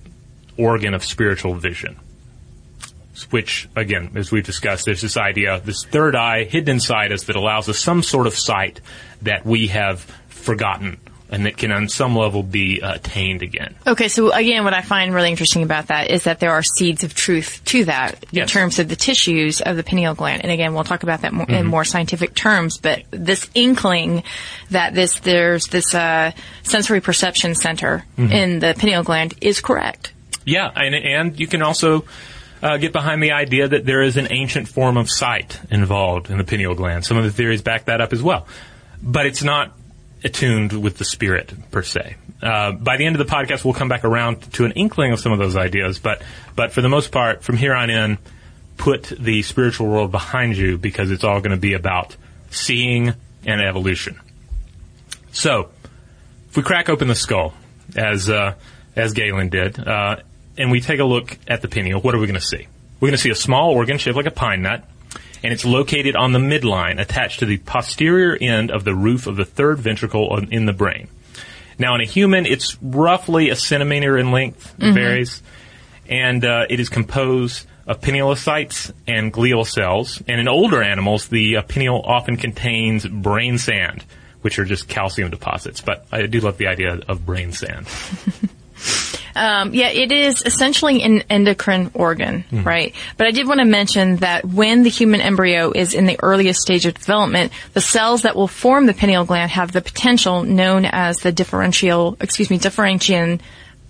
organ 0.63 0.93
of 0.93 1.03
spiritual 1.03 1.55
vision. 1.55 1.97
Which, 3.29 3.69
again, 3.75 4.11
as 4.15 4.31
we've 4.31 4.45
discussed, 4.45 4.85
there's 4.85 5.01
this 5.01 5.15
idea, 5.17 5.59
this 5.63 5.83
third 5.85 6.15
eye 6.15 6.43
hidden 6.45 6.75
inside 6.75 7.11
us 7.11 7.25
that 7.25 7.35
allows 7.35 7.69
us 7.69 7.77
some 7.77 8.01
sort 8.03 8.25
of 8.25 8.33
sight 8.33 8.81
that 9.21 9.45
we 9.45 9.67
have 9.67 9.99
forgotten 10.29 10.97
and 11.29 11.45
that 11.45 11.55
can 11.55 11.71
on 11.71 11.87
some 11.87 12.15
level 12.15 12.41
be 12.43 12.81
uh, 12.81 12.95
attained 12.95 13.41
again. 13.43 13.75
Okay, 13.87 14.07
so 14.09 14.31
again, 14.31 14.63
what 14.65 14.73
I 14.73 14.81
find 14.81 15.13
really 15.13 15.29
interesting 15.29 15.63
about 15.63 15.87
that 15.87 16.09
is 16.09 16.23
that 16.25 16.39
there 16.39 16.51
are 16.51 16.63
seeds 16.63 17.03
of 17.05 17.13
truth 17.13 17.61
to 17.65 17.85
that 17.85 18.25
in 18.33 18.47
terms 18.47 18.79
of 18.79 18.89
the 18.89 18.97
tissues 18.97 19.61
of 19.61 19.77
the 19.77 19.83
pineal 19.83 20.13
gland. 20.13 20.41
And 20.41 20.51
again, 20.51 20.73
we'll 20.73 20.83
talk 20.83 21.03
about 21.03 21.21
that 21.21 21.31
more, 21.31 21.45
Mm-hmm. 21.45 21.55
in 21.55 21.65
more 21.67 21.85
scientific 21.85 22.33
terms. 22.33 22.79
But 22.79 23.03
this 23.11 23.49
inkling 23.53 24.23
that 24.71 24.93
this 24.93 25.19
there's 25.21 25.67
this 25.67 25.93
uh, 25.93 26.31
sensory 26.63 26.99
perception 27.01 27.55
center 27.55 28.03
Mm-hmm. 28.17 28.31
in 28.33 28.59
the 28.59 28.73
pineal 28.77 29.03
gland 29.03 29.33
is 29.41 29.61
correct. 29.61 30.11
Yeah, 30.45 30.71
and, 30.75 30.95
and 30.95 31.39
you 31.39 31.47
can 31.47 31.61
also 31.61 32.05
uh, 32.61 32.77
get 32.77 32.91
behind 32.91 33.21
the 33.21 33.31
idea 33.31 33.67
that 33.67 33.85
there 33.85 34.01
is 34.01 34.17
an 34.17 34.27
ancient 34.31 34.67
form 34.67 34.97
of 34.97 35.09
sight 35.09 35.59
involved 35.69 36.29
in 36.29 36.37
the 36.37 36.43
pineal 36.43 36.75
gland. 36.75 37.05
Some 37.05 37.17
of 37.17 37.23
the 37.23 37.31
theories 37.31 37.61
back 37.61 37.85
that 37.85 38.01
up 38.01 38.13
as 38.13 38.21
well. 38.21 38.47
But 39.01 39.25
it's 39.25 39.43
not 39.43 39.77
attuned 40.23 40.73
with 40.73 40.97
the 40.97 41.05
spirit, 41.05 41.53
per 41.71 41.81
se. 41.81 42.15
Uh, 42.41 42.71
by 42.71 42.97
the 42.97 43.05
end 43.05 43.15
of 43.15 43.25
the 43.25 43.31
podcast, 43.31 43.63
we'll 43.63 43.73
come 43.73 43.89
back 43.89 44.03
around 44.03 44.41
to 44.53 44.65
an 44.65 44.71
inkling 44.71 45.11
of 45.11 45.19
some 45.19 45.31
of 45.31 45.39
those 45.39 45.55
ideas, 45.55 45.99
but, 45.99 46.21
but 46.55 46.71
for 46.71 46.81
the 46.81 46.89
most 46.89 47.11
part, 47.11 47.43
from 47.43 47.57
here 47.57 47.73
on 47.73 47.89
in, 47.89 48.17
put 48.77 49.03
the 49.19 49.41
spiritual 49.43 49.87
world 49.87 50.11
behind 50.11 50.57
you 50.57 50.77
because 50.77 51.11
it's 51.11 51.23
all 51.23 51.39
going 51.39 51.51
to 51.51 51.57
be 51.57 51.73
about 51.73 52.15
seeing 52.49 53.13
and 53.45 53.61
evolution. 53.61 54.19
So, 55.31 55.69
if 56.49 56.57
we 56.57 56.63
crack 56.63 56.89
open 56.89 57.07
the 57.07 57.15
skull, 57.15 57.53
as 57.95 58.29
uh, 58.29 58.55
as 58.95 59.13
Galen 59.13 59.49
did, 59.49 59.79
uh, 59.79 60.17
and 60.61 60.71
we 60.71 60.79
take 60.79 60.99
a 60.99 61.05
look 61.05 61.37
at 61.47 61.61
the 61.61 61.67
pineal, 61.67 61.99
what 61.99 62.13
are 62.13 62.19
we 62.19 62.27
going 62.27 62.39
to 62.39 62.45
see? 62.45 62.67
We're 62.99 63.07
going 63.07 63.17
to 63.17 63.21
see 63.21 63.31
a 63.31 63.35
small 63.35 63.71
organ 63.71 63.97
shaped 63.97 64.15
like 64.15 64.27
a 64.27 64.31
pine 64.31 64.61
nut, 64.61 64.83
and 65.43 65.51
it's 65.51 65.65
located 65.65 66.15
on 66.15 66.33
the 66.33 66.39
midline, 66.39 67.01
attached 67.01 67.39
to 67.39 67.47
the 67.47 67.57
posterior 67.57 68.37
end 68.39 68.69
of 68.69 68.83
the 68.83 68.93
roof 68.93 69.25
of 69.25 69.37
the 69.37 69.45
third 69.45 69.79
ventricle 69.79 70.37
in 70.37 70.67
the 70.67 70.73
brain. 70.73 71.07
Now, 71.79 71.95
in 71.95 72.01
a 72.01 72.05
human, 72.05 72.45
it's 72.45 72.77
roughly 72.79 73.49
a 73.49 73.55
centimeter 73.55 74.19
in 74.19 74.31
length, 74.31 74.75
it 74.77 74.93
varies, 74.93 75.41
and 76.07 76.45
uh, 76.45 76.67
it 76.69 76.79
is 76.79 76.89
composed 76.89 77.65
of 77.87 78.01
pinealocytes 78.01 78.93
and 79.07 79.33
glial 79.33 79.65
cells. 79.65 80.21
And 80.27 80.39
in 80.39 80.47
older 80.47 80.83
animals, 80.83 81.27
the 81.27 81.57
uh, 81.57 81.61
pineal 81.63 82.03
often 82.05 82.37
contains 82.37 83.07
brain 83.07 83.57
sand, 83.57 84.05
which 84.41 84.59
are 84.59 84.65
just 84.65 84.87
calcium 84.87 85.31
deposits. 85.31 85.81
But 85.81 86.05
I 86.11 86.27
do 86.27 86.39
love 86.39 86.59
the 86.59 86.67
idea 86.67 86.99
of 87.07 87.25
brain 87.25 87.51
sand. 87.51 87.87
Um, 89.35 89.73
yeah, 89.73 89.89
it 89.89 90.11
is 90.11 90.41
essentially 90.45 91.01
an 91.03 91.23
endocrine 91.29 91.91
organ, 91.93 92.43
right? 92.63 92.93
But 93.17 93.27
I 93.27 93.31
did 93.31 93.47
want 93.47 93.59
to 93.59 93.65
mention 93.65 94.17
that 94.17 94.45
when 94.45 94.83
the 94.83 94.89
human 94.89 95.21
embryo 95.21 95.71
is 95.71 95.93
in 95.93 96.05
the 96.05 96.19
earliest 96.21 96.61
stage 96.61 96.85
of 96.85 96.93
development, 96.93 97.51
the 97.73 97.81
cells 97.81 98.23
that 98.23 98.35
will 98.35 98.47
form 98.47 98.85
the 98.85 98.93
pineal 98.93 99.25
gland 99.25 99.51
have 99.51 99.71
the 99.71 99.81
potential 99.81 100.43
known 100.43 100.85
as 100.85 101.17
the 101.17 101.31
differential, 101.31 102.17
excuse 102.19 102.49
me, 102.49 102.57
differentiation 102.57 103.41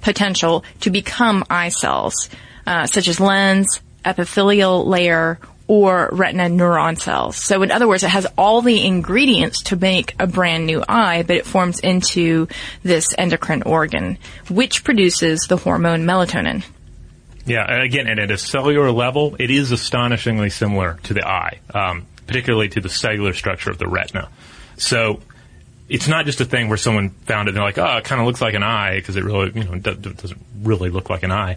potential 0.01 0.63
to 0.81 0.89
become 0.89 1.43
eye 1.50 1.69
cells, 1.69 2.29
uh, 2.65 2.86
such 2.86 3.07
as 3.07 3.19
lens, 3.19 3.81
epithelial 4.03 4.86
layer, 4.88 5.39
or 5.71 6.09
retina 6.11 6.49
neuron 6.49 6.99
cells. 6.99 7.37
So 7.37 7.63
in 7.63 7.71
other 7.71 7.87
words, 7.87 8.03
it 8.03 8.09
has 8.09 8.27
all 8.37 8.61
the 8.61 8.85
ingredients 8.85 9.61
to 9.63 9.77
make 9.77 10.13
a 10.19 10.27
brand 10.27 10.65
new 10.65 10.83
eye, 10.85 11.23
but 11.23 11.37
it 11.37 11.45
forms 11.45 11.79
into 11.79 12.49
this 12.83 13.15
endocrine 13.17 13.63
organ, 13.63 14.17
which 14.49 14.83
produces 14.83 15.47
the 15.47 15.55
hormone 15.55 16.03
melatonin. 16.03 16.65
Yeah, 17.45 17.83
again, 17.83 18.07
and 18.07 18.19
at 18.19 18.31
a 18.31 18.37
cellular 18.37 18.91
level, 18.91 19.37
it 19.39 19.49
is 19.49 19.71
astonishingly 19.71 20.49
similar 20.49 20.99
to 21.03 21.13
the 21.13 21.25
eye, 21.25 21.61
um, 21.73 22.05
particularly 22.27 22.67
to 22.67 22.81
the 22.81 22.89
cellular 22.89 23.31
structure 23.31 23.71
of 23.71 23.77
the 23.77 23.87
retina. 23.87 24.27
So 24.75 25.21
it's 25.87 26.09
not 26.09 26.25
just 26.25 26.41
a 26.41 26.45
thing 26.45 26.67
where 26.67 26.77
someone 26.77 27.11
found 27.11 27.47
it 27.47 27.51
and 27.51 27.57
they're 27.57 27.63
like, 27.63 27.77
oh, 27.77 27.95
it 27.95 28.03
kind 28.03 28.19
of 28.19 28.27
looks 28.27 28.41
like 28.41 28.55
an 28.55 28.63
eye 28.63 28.97
because 28.97 29.15
it 29.15 29.23
really, 29.23 29.53
you 29.55 29.63
know, 29.63 29.75
do- 29.75 29.95
do- 29.95 30.11
doesn't 30.11 30.41
really 30.63 30.89
look 30.89 31.09
like 31.09 31.23
an 31.23 31.31
eye. 31.31 31.55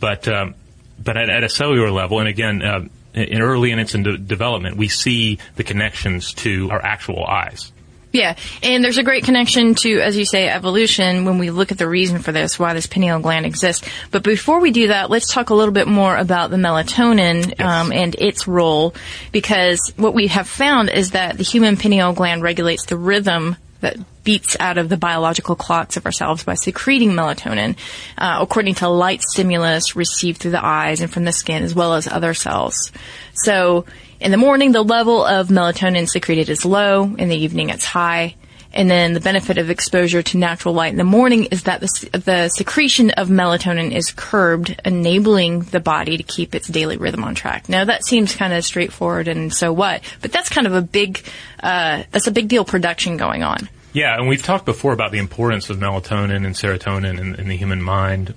But 0.00 0.26
um, 0.26 0.56
but 0.98 1.16
at, 1.16 1.30
at 1.30 1.44
a 1.44 1.48
cellular 1.48 1.92
level, 1.92 2.18
and 2.18 2.26
again, 2.26 2.60
uh, 2.60 2.88
in 3.14 3.40
early 3.40 3.70
in 3.70 3.78
its 3.78 3.92
de- 3.92 4.18
development, 4.18 4.76
we 4.76 4.88
see 4.88 5.38
the 5.56 5.64
connections 5.64 6.32
to 6.34 6.70
our 6.70 6.84
actual 6.84 7.24
eyes. 7.24 7.72
Yeah, 8.12 8.36
and 8.62 8.84
there's 8.84 8.98
a 8.98 9.02
great 9.02 9.24
connection 9.24 9.74
to, 9.76 10.00
as 10.00 10.18
you 10.18 10.26
say, 10.26 10.46
evolution 10.46 11.24
when 11.24 11.38
we 11.38 11.50
look 11.50 11.72
at 11.72 11.78
the 11.78 11.88
reason 11.88 12.18
for 12.18 12.30
this, 12.30 12.58
why 12.58 12.74
this 12.74 12.86
pineal 12.86 13.20
gland 13.20 13.46
exists. 13.46 13.88
But 14.10 14.22
before 14.22 14.60
we 14.60 14.70
do 14.70 14.88
that, 14.88 15.08
let's 15.08 15.32
talk 15.32 15.48
a 15.48 15.54
little 15.54 15.72
bit 15.72 15.88
more 15.88 16.14
about 16.14 16.50
the 16.50 16.58
melatonin 16.58 17.58
um, 17.58 17.90
and 17.90 18.14
its 18.16 18.46
role, 18.46 18.94
because 19.32 19.94
what 19.96 20.12
we 20.12 20.26
have 20.26 20.46
found 20.46 20.90
is 20.90 21.12
that 21.12 21.38
the 21.38 21.42
human 21.42 21.78
pineal 21.78 22.12
gland 22.12 22.42
regulates 22.42 22.84
the 22.84 22.98
rhythm 22.98 23.56
that 23.82 23.96
beats 24.24 24.56
out 24.58 24.78
of 24.78 24.88
the 24.88 24.96
biological 24.96 25.54
clocks 25.54 25.96
of 25.96 26.06
ourselves 26.06 26.44
by 26.44 26.54
secreting 26.54 27.10
melatonin, 27.10 27.76
uh, 28.16 28.38
according 28.40 28.76
to 28.76 28.88
light 28.88 29.22
stimulus 29.22 29.94
received 29.94 30.40
through 30.40 30.52
the 30.52 30.64
eyes 30.64 31.00
and 31.00 31.12
from 31.12 31.24
the 31.24 31.32
skin, 31.32 31.62
as 31.62 31.74
well 31.74 31.94
as 31.94 32.08
other 32.08 32.32
cells. 32.32 32.90
So, 33.34 33.84
in 34.20 34.30
the 34.30 34.36
morning, 34.36 34.72
the 34.72 34.82
level 34.82 35.24
of 35.24 35.48
melatonin 35.48 36.08
secreted 36.08 36.48
is 36.48 36.64
low. 36.64 37.02
In 37.02 37.28
the 37.28 37.36
evening, 37.36 37.70
it's 37.70 37.84
high. 37.84 38.36
And 38.74 38.90
then 38.90 39.12
the 39.12 39.20
benefit 39.20 39.58
of 39.58 39.70
exposure 39.70 40.22
to 40.22 40.38
natural 40.38 40.74
light 40.74 40.92
in 40.92 40.98
the 40.98 41.04
morning 41.04 41.44
is 41.46 41.64
that 41.64 41.80
the, 41.80 42.20
the 42.24 42.48
secretion 42.48 43.10
of 43.10 43.28
melatonin 43.28 43.92
is 43.92 44.12
curbed, 44.12 44.80
enabling 44.84 45.60
the 45.60 45.80
body 45.80 46.16
to 46.16 46.22
keep 46.22 46.54
its 46.54 46.68
daily 46.68 46.96
rhythm 46.96 47.24
on 47.24 47.34
track. 47.34 47.68
Now 47.68 47.84
that 47.84 48.04
seems 48.04 48.34
kind 48.34 48.52
of 48.52 48.64
straightforward 48.64 49.28
and 49.28 49.52
so 49.52 49.72
what, 49.72 50.02
but 50.20 50.32
that's 50.32 50.48
kind 50.48 50.66
of 50.66 50.74
a 50.74 50.82
big, 50.82 51.22
uh, 51.62 52.04
that's 52.10 52.26
a 52.26 52.32
big 52.32 52.48
deal 52.48 52.64
production 52.64 53.16
going 53.16 53.42
on. 53.42 53.68
Yeah, 53.92 54.16
and 54.16 54.26
we've 54.26 54.42
talked 54.42 54.64
before 54.64 54.94
about 54.94 55.12
the 55.12 55.18
importance 55.18 55.68
of 55.68 55.76
melatonin 55.76 56.46
and 56.46 56.54
serotonin 56.54 57.18
in, 57.18 57.34
in 57.34 57.48
the 57.48 57.56
human 57.56 57.82
mind 57.82 58.34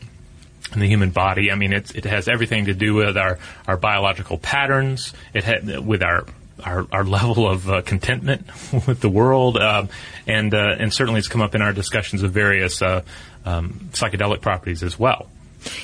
and 0.74 0.82
the 0.82 0.88
human 0.88 1.12
body. 1.12 1.50
I 1.50 1.56
mean, 1.56 1.72
it's, 1.72 1.92
it 1.92 2.04
has 2.04 2.28
everything 2.28 2.66
to 2.66 2.74
do 2.74 2.94
with 2.94 3.18
our, 3.18 3.40
our 3.66 3.78
biological 3.78 4.38
patterns. 4.38 5.14
It 5.34 5.46
had 5.46 5.86
with 5.86 6.04
our 6.04 6.26
our, 6.64 6.88
our 6.92 7.04
level 7.04 7.50
of 7.50 7.70
uh, 7.70 7.82
contentment 7.82 8.48
with 8.88 9.02
the 9.02 9.10
world, 9.10 9.58
um, 9.58 9.90
and 10.28 10.54
uh, 10.54 10.76
and 10.80 10.94
certainly 10.94 11.20
it's 11.20 11.28
come 11.28 11.42
up 11.42 11.56
in 11.56 11.62
our 11.62 11.74
discussions 11.74 12.24
of 12.24 12.32
various 12.32 12.82
uh, 12.82 13.02
um, 13.46 13.90
psychedelic 13.92 14.42
properties 14.42 14.84
as 14.84 14.98
well. 14.98 15.28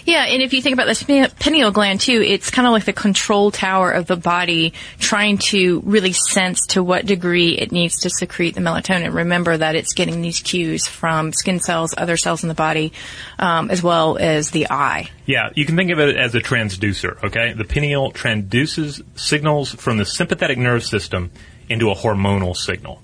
Yeah, 0.06 0.26
and 0.26 0.42
if 0.42 0.54
you 0.54 0.62
think 0.62 0.74
about 0.74 0.88
the 0.88 1.32
pineal 1.40 1.72
gland 1.72 2.02
too, 2.02 2.22
it's 2.22 2.50
kind 2.50 2.68
of 2.68 2.72
like 2.72 2.86
the 2.86 2.94
control 2.94 3.52
tower 3.52 3.92
of 3.92 4.08
the 4.08 4.16
body 4.16 4.74
trying 5.00 5.38
to 5.50 5.82
really 5.86 6.14
sense 6.14 6.66
to 6.68 6.84
what 6.84 7.06
degree 7.06 7.58
it 7.58 7.72
needs 7.72 8.02
to 8.02 8.10
secrete 8.10 8.56
the 8.56 8.62
melatonin. 8.62 9.14
Remember 9.14 9.58
that 9.58 9.76
it's 9.76 9.94
getting 9.94 10.22
these 10.22 10.40
cues 10.40 10.88
from 10.88 11.34
skin 11.34 11.60
cells, 11.60 11.94
other 11.98 12.18
cells 12.18 12.44
in 12.44 12.50
the 12.50 12.56
body, 12.56 12.94
um, 13.40 13.70
as 13.70 13.82
well 13.82 14.18
as 14.18 14.52
the 14.52 14.68
eye. 14.70 15.10
Yeah, 15.26 15.50
you 15.56 15.66
can 15.66 15.76
think 15.76 15.92
of 15.92 16.00
it 16.00 16.16
as 16.16 16.36
a 16.36 16.40
transducer, 16.40 17.24
okay? 17.24 17.54
The 17.54 17.66
pineal 17.66 18.12
transduces 18.12 19.02
signals 19.16 19.72
from 19.72 19.98
the 19.98 20.06
sympathetic 20.06 20.58
nerve 20.58 20.84
system 20.84 21.32
into 21.70 21.90
a 21.90 21.96
hormonal 21.96 22.56
signal. 22.56 23.02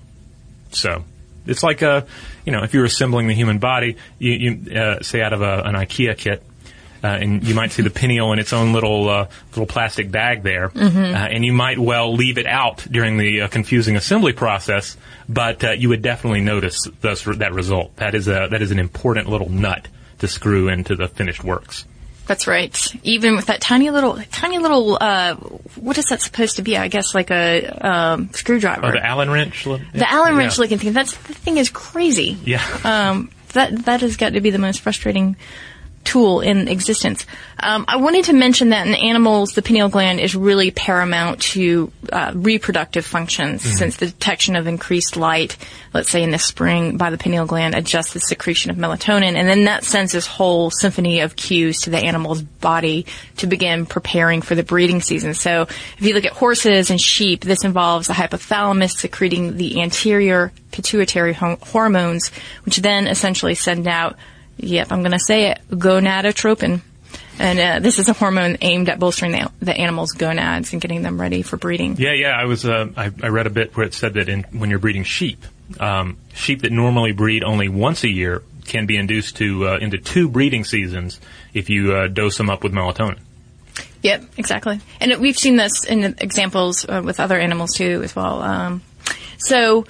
So, 0.70 1.04
it's 1.46 1.62
like 1.62 1.80
a, 1.82 2.06
you 2.44 2.52
know, 2.52 2.62
if 2.62 2.74
you're 2.74 2.84
assembling 2.84 3.26
the 3.26 3.34
human 3.34 3.58
body, 3.58 3.96
you, 4.18 4.32
you 4.32 4.76
uh, 4.76 5.02
say 5.02 5.22
out 5.22 5.32
of 5.32 5.40
a, 5.40 5.62
an 5.62 5.74
IKEA 5.74 6.16
kit, 6.16 6.42
uh, 7.02 7.06
and 7.08 7.42
you 7.46 7.54
might 7.54 7.72
see 7.72 7.82
the 7.82 7.90
pineal 7.90 8.32
in 8.32 8.38
its 8.38 8.52
own 8.52 8.72
little 8.72 9.08
uh, 9.08 9.28
little 9.50 9.66
plastic 9.66 10.10
bag 10.10 10.42
there, 10.42 10.70
uh, 10.74 10.78
and 10.80 11.44
you 11.44 11.52
might 11.52 11.78
well 11.78 12.12
leave 12.12 12.38
it 12.38 12.46
out 12.46 12.86
during 12.90 13.18
the 13.18 13.42
uh, 13.42 13.48
confusing 13.48 13.96
assembly 13.96 14.32
process, 14.32 14.96
but 15.28 15.62
uh, 15.64 15.70
you 15.70 15.88
would 15.90 16.02
definitely 16.02 16.40
notice 16.40 16.86
thus, 17.00 17.22
that 17.24 17.52
result. 17.52 17.94
That 17.96 18.14
is 18.14 18.28
a 18.28 18.48
that 18.50 18.62
is 18.62 18.70
an 18.70 18.78
important 18.78 19.28
little 19.28 19.48
nut 19.48 19.86
to 20.18 20.28
screw 20.28 20.68
into 20.68 20.96
the 20.96 21.08
finished 21.08 21.44
works. 21.44 21.84
That's 22.26 22.46
right. 22.46 22.94
Even 23.04 23.36
with 23.36 23.46
that 23.46 23.62
tiny 23.62 23.88
little, 23.88 24.20
tiny 24.30 24.58
little, 24.58 24.98
uh, 25.00 25.36
what 25.76 25.96
is 25.96 26.04
that 26.06 26.20
supposed 26.20 26.56
to 26.56 26.62
be? 26.62 26.76
I 26.76 26.88
guess 26.88 27.14
like 27.14 27.30
a 27.30 27.64
um, 27.66 28.28
screwdriver. 28.34 28.86
Or 28.86 28.92
the 28.92 29.02
Allen 29.02 29.30
wrench. 29.30 29.64
the 29.64 29.80
Allen 30.06 30.36
wrench 30.36 30.58
Yeah. 30.58 30.62
looking 30.62 30.76
thing. 30.78 30.92
That's 30.92 31.16
the 31.16 31.32
thing 31.32 31.56
is 31.56 31.70
crazy. 31.70 32.36
Yeah. 32.44 32.62
Um, 32.84 33.30
that 33.54 33.86
that 33.86 34.02
has 34.02 34.18
got 34.18 34.34
to 34.34 34.42
be 34.42 34.50
the 34.50 34.58
most 34.58 34.80
frustrating 34.80 35.36
tool 36.08 36.40
in 36.40 36.68
existence. 36.68 37.26
Um, 37.60 37.84
I 37.86 37.96
wanted 37.96 38.24
to 38.26 38.32
mention 38.32 38.70
that 38.70 38.86
in 38.86 38.94
animals, 38.94 39.50
the 39.50 39.60
pineal 39.60 39.90
gland 39.90 40.20
is 40.20 40.34
really 40.34 40.70
paramount 40.70 41.42
to 41.52 41.92
uh, 42.10 42.32
reproductive 42.34 43.04
functions, 43.04 43.62
since 43.62 43.96
the 43.96 44.06
detection 44.06 44.56
of 44.56 44.66
increased 44.66 45.18
light, 45.18 45.58
let's 45.92 46.08
say 46.08 46.22
in 46.22 46.30
the 46.30 46.38
spring, 46.38 46.96
by 46.96 47.10
the 47.10 47.18
pineal 47.18 47.44
gland 47.44 47.74
adjusts 47.74 48.14
the 48.14 48.20
secretion 48.20 48.70
of 48.70 48.78
melatonin, 48.78 49.34
and 49.34 49.46
then 49.46 49.64
that 49.64 49.84
sends 49.84 50.12
this 50.12 50.26
whole 50.26 50.70
symphony 50.70 51.20
of 51.20 51.36
cues 51.36 51.80
to 51.80 51.90
the 51.90 51.98
animal's 51.98 52.40
body 52.40 53.04
to 53.36 53.46
begin 53.46 53.84
preparing 53.84 54.40
for 54.40 54.54
the 54.54 54.62
breeding 54.62 55.02
season. 55.02 55.34
So, 55.34 55.62
if 55.62 56.00
you 56.00 56.14
look 56.14 56.24
at 56.24 56.32
horses 56.32 56.90
and 56.90 56.98
sheep, 56.98 57.42
this 57.42 57.64
involves 57.64 58.06
the 58.06 58.14
hypothalamus 58.14 58.96
secreting 58.96 59.58
the 59.58 59.82
anterior 59.82 60.52
pituitary 60.72 61.34
ho- 61.34 61.58
hormones, 61.60 62.30
which 62.64 62.78
then 62.78 63.06
essentially 63.06 63.54
send 63.54 63.86
out 63.86 64.16
Yep, 64.58 64.92
I'm 64.92 65.00
going 65.00 65.12
to 65.12 65.18
say 65.18 65.50
it. 65.50 65.60
Gonadotropin. 65.70 66.82
And 67.40 67.58
uh, 67.60 67.78
this 67.78 67.98
is 67.98 68.08
a 68.08 68.12
hormone 68.12 68.58
aimed 68.60 68.88
at 68.88 68.98
bolstering 68.98 69.32
the, 69.32 69.50
the 69.60 69.72
animal's 69.72 70.12
gonads 70.12 70.72
and 70.72 70.82
getting 70.82 71.02
them 71.02 71.20
ready 71.20 71.42
for 71.42 71.56
breeding. 71.56 71.96
Yeah, 71.96 72.12
yeah. 72.12 72.36
I 72.36 72.46
was. 72.46 72.64
Uh, 72.64 72.88
I, 72.96 73.12
I 73.22 73.28
read 73.28 73.46
a 73.46 73.50
bit 73.50 73.76
where 73.76 73.86
it 73.86 73.94
said 73.94 74.14
that 74.14 74.28
in, 74.28 74.42
when 74.50 74.70
you're 74.70 74.80
breeding 74.80 75.04
sheep, 75.04 75.44
um, 75.78 76.16
sheep 76.34 76.62
that 76.62 76.72
normally 76.72 77.12
breed 77.12 77.44
only 77.44 77.68
once 77.68 78.02
a 78.02 78.08
year 78.08 78.42
can 78.66 78.86
be 78.86 78.96
induced 78.96 79.36
to 79.36 79.68
uh, 79.68 79.78
into 79.78 79.98
two 79.98 80.28
breeding 80.28 80.64
seasons 80.64 81.20
if 81.54 81.70
you 81.70 81.94
uh, 81.94 82.08
dose 82.08 82.36
them 82.36 82.50
up 82.50 82.64
with 82.64 82.72
melatonin. 82.72 83.18
Yep, 84.02 84.24
exactly. 84.36 84.80
And 85.00 85.12
it, 85.12 85.20
we've 85.20 85.38
seen 85.38 85.56
this 85.56 85.84
in 85.84 86.16
examples 86.18 86.84
uh, 86.84 87.02
with 87.04 87.20
other 87.20 87.38
animals 87.38 87.74
too, 87.74 88.02
as 88.02 88.14
well. 88.16 88.42
Um, 88.42 88.82
so 89.38 89.86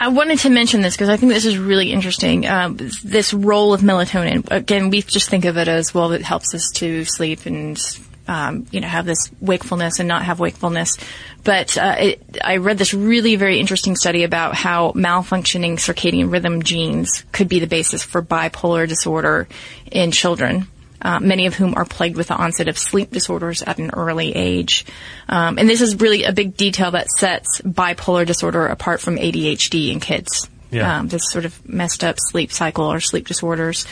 I 0.00 0.08
wanted 0.08 0.38
to 0.40 0.50
mention 0.50 0.80
this 0.80 0.96
because 0.96 1.10
I 1.10 1.18
think 1.18 1.30
this 1.30 1.44
is 1.44 1.58
really 1.58 1.92
interesting. 1.92 2.48
Um, 2.48 2.78
this 3.04 3.34
role 3.34 3.74
of 3.74 3.82
melatonin. 3.82 4.50
Again, 4.50 4.88
we 4.88 5.02
just 5.02 5.28
think 5.28 5.44
of 5.44 5.58
it 5.58 5.68
as 5.68 5.92
well. 5.92 6.12
It 6.12 6.22
helps 6.22 6.54
us 6.54 6.70
to 6.76 7.04
sleep 7.04 7.44
and 7.44 7.78
um, 8.26 8.66
you 8.70 8.80
know 8.80 8.88
have 8.88 9.04
this 9.04 9.30
wakefulness 9.40 9.98
and 9.98 10.08
not 10.08 10.22
have 10.22 10.40
wakefulness. 10.40 10.96
But 11.44 11.76
uh, 11.76 11.96
it, 11.98 12.38
I 12.42 12.56
read 12.56 12.78
this 12.78 12.94
really 12.94 13.36
very 13.36 13.60
interesting 13.60 13.94
study 13.94 14.24
about 14.24 14.54
how 14.54 14.92
malfunctioning 14.92 15.74
circadian 15.74 16.32
rhythm 16.32 16.62
genes 16.62 17.24
could 17.32 17.50
be 17.50 17.60
the 17.60 17.66
basis 17.66 18.02
for 18.02 18.22
bipolar 18.22 18.88
disorder 18.88 19.48
in 19.92 20.12
children 20.12 20.66
uh, 21.02 21.20
many 21.20 21.46
of 21.46 21.54
whom 21.54 21.74
are 21.76 21.84
plagued 21.84 22.16
with 22.16 22.28
the 22.28 22.36
onset 22.36 22.68
of 22.68 22.78
sleep 22.78 23.10
disorders 23.10 23.62
at 23.62 23.78
an 23.78 23.90
early 23.90 24.34
age. 24.34 24.84
Um, 25.28 25.58
and 25.58 25.68
this 25.68 25.80
is 25.80 26.00
really 26.00 26.24
a 26.24 26.32
big 26.32 26.56
detail 26.56 26.92
that 26.92 27.08
sets 27.10 27.60
bipolar 27.62 28.26
disorder 28.26 28.66
apart 28.66 29.00
from 29.00 29.16
ADHD 29.16 29.92
in 29.92 30.00
kids. 30.00 30.48
Yeah. 30.70 30.98
Um, 30.98 31.08
this 31.08 31.22
sort 31.30 31.44
of 31.44 31.68
messed 31.68 32.04
up 32.04 32.16
sleep 32.18 32.52
cycle 32.52 32.84
or 32.84 33.00
sleep 33.00 33.26
disorders. 33.26 33.86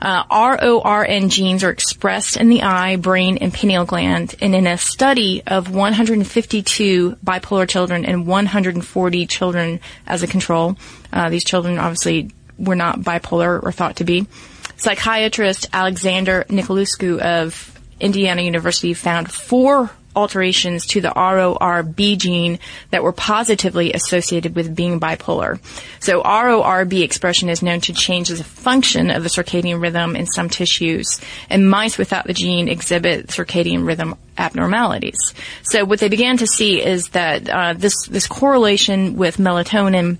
Uh, 0.00 0.24
RORB 0.30 1.28
genes 1.28 1.62
are 1.62 1.70
expressed 1.70 2.38
in 2.38 2.48
the 2.48 2.62
eye, 2.62 2.96
brain, 2.96 3.38
and 3.38 3.52
pineal 3.52 3.84
gland. 3.84 4.34
And 4.40 4.54
in 4.54 4.66
a 4.66 4.78
study 4.78 5.42
of 5.46 5.70
152 5.70 7.16
bipolar 7.24 7.68
children 7.68 8.06
and 8.06 8.26
140 8.26 9.26
children 9.26 9.80
as 10.06 10.22
a 10.22 10.26
control, 10.26 10.76
uh, 11.12 11.28
these 11.28 11.44
children 11.44 11.78
obviously 11.78 12.30
were 12.58 12.76
not 12.76 13.00
bipolar 13.00 13.62
or 13.62 13.72
thought 13.72 13.96
to 13.96 14.04
be. 14.04 14.26
Psychiatrist 14.82 15.68
Alexander 15.72 16.44
Niculescu 16.48 17.20
of 17.20 17.80
Indiana 18.00 18.42
University 18.42 18.94
found 18.94 19.30
four 19.30 19.92
alterations 20.16 20.86
to 20.86 21.00
the 21.00 21.12
RORB 21.14 22.18
gene 22.18 22.58
that 22.90 23.04
were 23.04 23.12
positively 23.12 23.92
associated 23.92 24.56
with 24.56 24.74
being 24.74 24.98
bipolar. 24.98 25.60
So 26.00 26.20
RORB 26.24 26.94
expression 26.94 27.48
is 27.48 27.62
known 27.62 27.80
to 27.82 27.92
change 27.92 28.28
as 28.32 28.40
a 28.40 28.44
function 28.44 29.12
of 29.12 29.22
the 29.22 29.28
circadian 29.28 29.80
rhythm 29.80 30.16
in 30.16 30.26
some 30.26 30.48
tissues, 30.48 31.20
and 31.48 31.70
mice 31.70 31.96
without 31.96 32.26
the 32.26 32.34
gene 32.34 32.68
exhibit 32.68 33.28
circadian 33.28 33.86
rhythm 33.86 34.16
abnormalities. 34.36 35.32
So 35.62 35.84
what 35.84 36.00
they 36.00 36.08
began 36.08 36.38
to 36.38 36.46
see 36.48 36.82
is 36.82 37.10
that 37.10 37.48
uh, 37.48 37.74
this 37.74 38.06
this 38.08 38.26
correlation 38.26 39.16
with 39.16 39.36
melatonin 39.36 40.18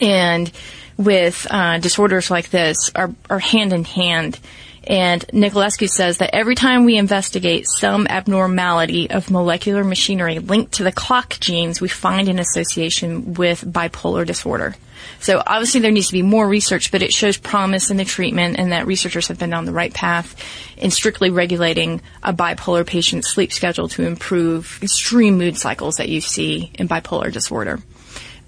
and 0.00 0.50
with 0.96 1.46
uh, 1.50 1.78
disorders 1.78 2.30
like 2.30 2.50
this 2.50 2.90
are, 2.94 3.10
are 3.28 3.38
hand 3.38 3.72
in 3.72 3.84
hand. 3.84 4.38
And 4.86 5.26
Niculescu 5.28 5.88
says 5.88 6.18
that 6.18 6.34
every 6.34 6.54
time 6.54 6.84
we 6.84 6.96
investigate 6.96 7.66
some 7.66 8.06
abnormality 8.06 9.10
of 9.10 9.30
molecular 9.30 9.82
machinery 9.82 10.38
linked 10.38 10.74
to 10.74 10.84
the 10.84 10.92
clock 10.92 11.40
genes, 11.40 11.80
we 11.80 11.88
find 11.88 12.28
an 12.28 12.38
association 12.38 13.34
with 13.34 13.62
bipolar 13.62 14.24
disorder. 14.24 14.76
So 15.20 15.42
obviously 15.44 15.80
there 15.80 15.90
needs 15.90 16.06
to 16.08 16.12
be 16.12 16.22
more 16.22 16.46
research, 16.48 16.92
but 16.92 17.02
it 17.02 17.12
shows 17.12 17.36
promise 17.36 17.90
in 17.90 17.96
the 17.96 18.04
treatment 18.04 18.58
and 18.58 18.72
that 18.72 18.86
researchers 18.86 19.28
have 19.28 19.38
been 19.38 19.54
on 19.54 19.64
the 19.64 19.72
right 19.72 19.92
path 19.92 20.36
in 20.76 20.90
strictly 20.90 21.30
regulating 21.30 22.00
a 22.22 22.32
bipolar 22.32 22.86
patient's 22.86 23.30
sleep 23.30 23.52
schedule 23.52 23.88
to 23.88 24.06
improve 24.06 24.78
extreme 24.82 25.36
mood 25.36 25.56
cycles 25.56 25.96
that 25.96 26.08
you 26.08 26.20
see 26.20 26.70
in 26.74 26.88
bipolar 26.88 27.32
disorder. 27.32 27.80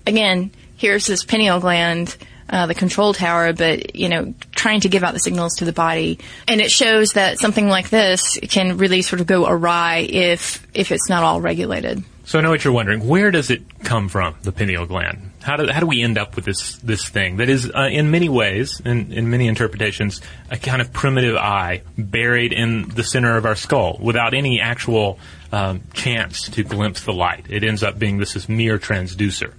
Again, 0.07 0.52
here's 0.76 1.07
this 1.07 1.25
pineal 1.25 1.59
gland 1.59 2.17
uh, 2.49 2.67
the 2.67 2.75
control 2.75 3.14
tower, 3.14 3.52
but 3.52 3.97
you 3.97 4.09
know, 4.09 4.35
trying 4.52 4.81
to 4.81 4.88
give 4.88 5.05
out 5.05 5.14
the 5.14 5.21
signals 5.21 5.57
to 5.57 5.64
the 5.64 5.73
body, 5.73 6.19
and 6.47 6.61
it 6.61 6.71
shows 6.71 7.12
that 7.12 7.38
something 7.38 7.69
like 7.69 7.90
this 7.90 8.38
can 8.43 8.78
really 8.78 9.02
sort 9.02 9.21
of 9.21 9.26
go 9.26 9.47
awry 9.47 9.99
if 10.09 10.67
if 10.75 10.93
it's 10.93 11.09
not 11.09 11.23
all 11.23 11.40
regulated. 11.40 12.02
So 12.28 12.38
I 12.38 12.43
know 12.43 12.50
what 12.50 12.62
you're 12.62 12.75
wondering. 12.75 13.09
Where 13.09 13.31
does 13.31 13.49
it 13.49 13.62
come 13.85 14.11
from, 14.11 14.35
the 14.43 14.52
pineal 14.52 14.85
gland? 14.85 15.31
How 15.40 15.57
do, 15.57 15.73
how 15.73 15.81
do 15.81 15.87
we 15.87 16.02
end 16.02 16.19
up 16.19 16.37
with 16.37 16.45
this, 16.45 16.76
this 16.76 17.09
thing 17.09 17.38
that 17.38 17.49
is, 17.49 17.73
uh, 17.75 17.88
in 17.90 18.11
many 18.11 18.28
ways, 18.28 18.83
in, 18.85 19.14
in 19.14 19.31
many 19.31 19.49
interpretations, 19.49 20.21
a 20.50 20.59
kind 20.59 20.83
of 20.83 20.93
primitive 20.93 21.37
eye 21.37 21.81
buried 21.97 22.52
in 22.52 22.90
the 22.90 23.02
center 23.02 23.38
of 23.38 23.47
our 23.47 23.55
skull 23.55 23.97
without 23.99 24.35
any 24.35 24.61
actual 24.61 25.19
um, 25.52 25.81
chance 25.95 26.50
to 26.50 26.62
glimpse 26.64 27.00
the 27.05 27.14
light? 27.14 27.47
It 27.49 27.64
ends 27.64 27.83
up 27.83 27.99
being 27.99 28.19
this, 28.19 28.37
is 28.37 28.47
mere 28.47 28.78
transducer. 28.78 29.55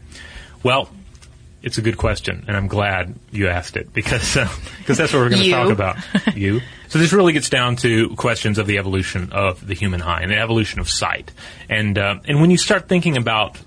Well, 0.62 0.92
it's 1.62 1.78
a 1.78 1.82
good 1.82 1.98
question, 1.98 2.46
and 2.48 2.56
I'm 2.56 2.68
glad 2.68 3.16
you 3.32 3.48
asked 3.48 3.76
it 3.76 3.92
because 3.94 4.38
uh, 4.38 4.48
because 4.78 4.98
that's 4.98 5.14
what 5.14 5.20
we're 5.20 5.30
going 5.30 5.44
to 5.44 5.52
talk 5.52 5.70
about. 5.72 5.98
you. 6.36 6.62
So 6.88 7.00
this 7.00 7.14
really 7.14 7.34
gets 7.34 7.50
down 7.50 7.76
to 7.78 8.16
questions 8.16 8.58
of 8.58 8.66
the 8.66 8.78
evolution 8.78 9.32
of 9.32 9.66
the 9.66 9.76
human 9.76 10.02
eye 10.02 10.22
and 10.22 10.32
the 10.32 10.38
evolution 10.38 10.80
of 10.80 10.90
sight. 10.90 11.32
And 11.70 11.98
uh, 11.98 12.20
and 12.28 12.42
when 12.42 12.50
you 12.50 12.58
start 12.58 12.88
thinking 12.88 13.18
about 13.18 13.60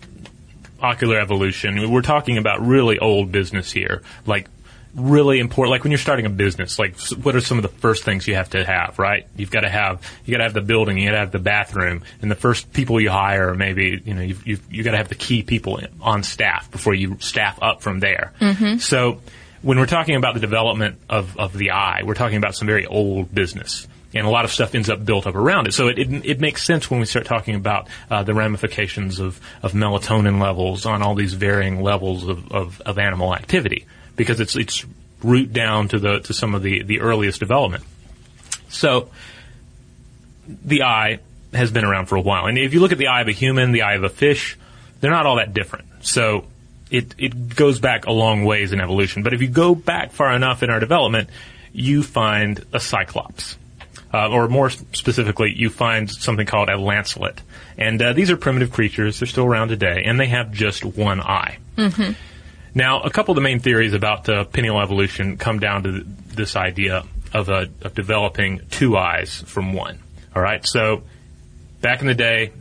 ocular 0.81 1.19
evolution, 1.19 1.91
we're 1.91 2.03
talking 2.03 2.39
about 2.39 2.67
really 2.67 2.99
old 2.99 3.31
business 3.31 3.71
here, 3.71 4.03
like 4.27 4.49
really 4.95 5.39
important. 5.39 5.71
Like 5.71 5.85
when 5.85 5.91
you're 5.91 5.99
starting 5.99 6.27
a 6.27 6.31
business, 6.31 6.79
like 6.79 6.99
what 7.23 7.35
are 7.35 7.41
some 7.41 7.59
of 7.59 7.63
the 7.63 7.69
first 7.69 8.05
things 8.05 8.27
you 8.27 8.35
have 8.35 8.51
to 8.51 8.65
have, 8.65 8.99
right? 8.99 9.27
You've 9.37 9.51
got 9.51 9.61
to 9.61 9.69
have, 9.69 10.03
you 10.25 10.33
got 10.33 10.39
to 10.39 10.45
have 10.45 10.55
the 10.55 10.61
building, 10.61 10.99
you 10.99 11.07
got 11.07 11.13
to 11.13 11.19
have 11.19 11.33
the 11.33 11.39
bathroom, 11.39 12.03
and 12.21 12.31
the 12.31 12.37
first 12.37 12.73
people 12.73 13.01
you 13.01 13.11
hire, 13.11 13.55
maybe, 13.55 14.03
you 14.05 14.15
know, 14.15 14.23
you've, 14.23 14.47
you've, 14.47 14.73
you 14.73 14.83
got 14.83 14.93
to 14.93 14.99
have 14.99 15.09
the 15.09 15.15
key 15.15 15.43
people 15.43 15.81
on 16.01 16.23
staff 16.23 16.71
before 16.71 16.95
you 16.95 17.17
staff 17.21 17.59
up 17.63 17.81
from 17.81 18.01
there. 18.01 18.33
Mm-hmm. 18.41 18.79
So 18.79 19.21
when 19.63 19.79
we're 19.79 19.87
talking 19.87 20.17
about 20.17 20.35
the 20.35 20.41
development 20.41 20.99
of, 21.09 21.39
of 21.39 21.57
the 21.57 21.71
eye, 21.71 22.03
we're 22.05 22.15
talking 22.15 22.37
about 22.37 22.55
some 22.55 22.67
very 22.67 22.87
old 22.87 23.35
business 23.35 23.87
and 24.15 24.27
a 24.27 24.31
lot 24.31 24.45
of 24.45 24.53
stuff 24.53 24.75
ends 24.75 24.91
up 24.91 25.03
built 25.03 25.27
up 25.27 25.35
around 25.35 25.67
it. 25.67 25.73
So 25.73 25.89
it, 25.89 25.99
it, 25.99 26.27
it 26.27 26.41
makes 26.41 26.63
sense 26.63 26.91
when 26.91 27.01
we 27.01 27.07
start 27.07 27.25
talking 27.25 27.55
about 27.55 27.89
uh, 28.11 28.23
the 28.23 28.35
ramifications 28.35 29.21
of, 29.21 29.41
of 29.63 29.73
melatonin 29.73 30.39
levels 30.39 30.85
on 30.85 31.03
all 31.03 31.15
these 31.15 31.33
varying 31.33 31.83
levels 31.83 32.29
of, 32.29 32.53
of, 32.53 32.81
of 32.83 32.99
animal 32.99 33.35
activity 33.35 33.87
because 34.16 34.40
it's 34.40 34.57
it's 34.57 34.85
root 35.23 35.52
down 35.52 35.88
to 35.88 35.99
the 35.99 36.21
to 36.21 36.35
some 36.35 36.54
of 36.54 36.62
the 36.62 36.83
the 36.83 37.00
earliest 37.00 37.40
development. 37.40 37.85
So 38.69 39.11
the 40.47 40.83
eye 40.83 41.21
has 41.52 41.71
been 41.71 41.85
around 41.85 42.07
for 42.07 42.16
a 42.16 42.21
while, 42.21 42.47
and 42.47 42.59
if 42.59 42.75
you 42.75 42.81
look 42.81 42.92
at 42.92 42.99
the 42.99 43.09
eye 43.09 43.21
of 43.21 43.28
a 43.28 43.33
human, 43.33 43.73
the 43.73 43.83
eye 43.83 43.95
of 43.95 44.04
a 44.04 44.09
fish, 44.09 44.59
they're 45.00 45.11
not 45.11 45.26
all 45.26 45.37
that 45.37 45.54
different. 45.54 45.87
So 46.02 46.47
it 46.90 47.14
it 47.19 47.57
goes 47.57 47.81
back 47.81 48.07
a 48.07 48.12
long 48.12 48.45
ways 48.45 48.73
in 48.73 48.81
evolution. 48.81 49.23
But 49.23 49.35
if 49.35 49.42
you 49.42 49.49
go 49.49 49.75
back 49.75 50.12
far 50.12 50.33
enough 50.33 50.62
in 50.62 50.71
our 50.71 50.81
development, 50.81 51.31
you 51.72 52.03
find 52.03 52.64
a 52.72 52.81
cyclops. 52.81 53.57
Uh, 54.14 54.29
or 54.29 54.46
more 54.46 54.68
specifically, 54.68 55.55
you 55.57 55.70
find 55.70 56.11
something 56.11 56.44
called 56.44 56.68
a 56.68 56.72
lancelet. 56.72 57.38
And 57.79 58.01
uh, 58.03 58.12
these 58.12 58.31
are 58.31 58.37
primitive 58.37 58.70
creatures. 58.70 59.18
They're 59.18 59.27
still 59.27 59.46
around 59.46 59.68
today, 59.68 60.03
and 60.05 60.20
they 60.20 60.27
have 60.27 60.53
just 60.53 60.85
one 60.85 61.22
eye. 61.22 61.57
Mm-hmm. 61.79 62.12
Now, 62.75 63.03
a 63.03 63.11
couple 63.11 63.33
of 63.33 63.37
the 63.37 63.43
main 63.43 63.61
theories 63.61 63.93
about 63.93 64.29
uh, 64.29 64.45
pineal 64.45 64.81
evolution 64.81 65.37
come 65.37 65.59
down 65.59 65.83
to 65.83 65.93
th- 65.93 66.05
this 66.35 66.57
idea 66.57 67.05
of, 67.35 67.49
uh, 67.51 67.67
of 67.83 67.95
developing 67.95 68.61
two 68.71 68.97
eyes 68.97 69.43
from 69.47 69.73
one. 69.75 69.99
All 70.35 70.43
right, 70.43 70.67
so 70.67 71.03
back 71.83 72.01
in 72.01 72.07
the 72.07 72.15
day, 72.15 72.53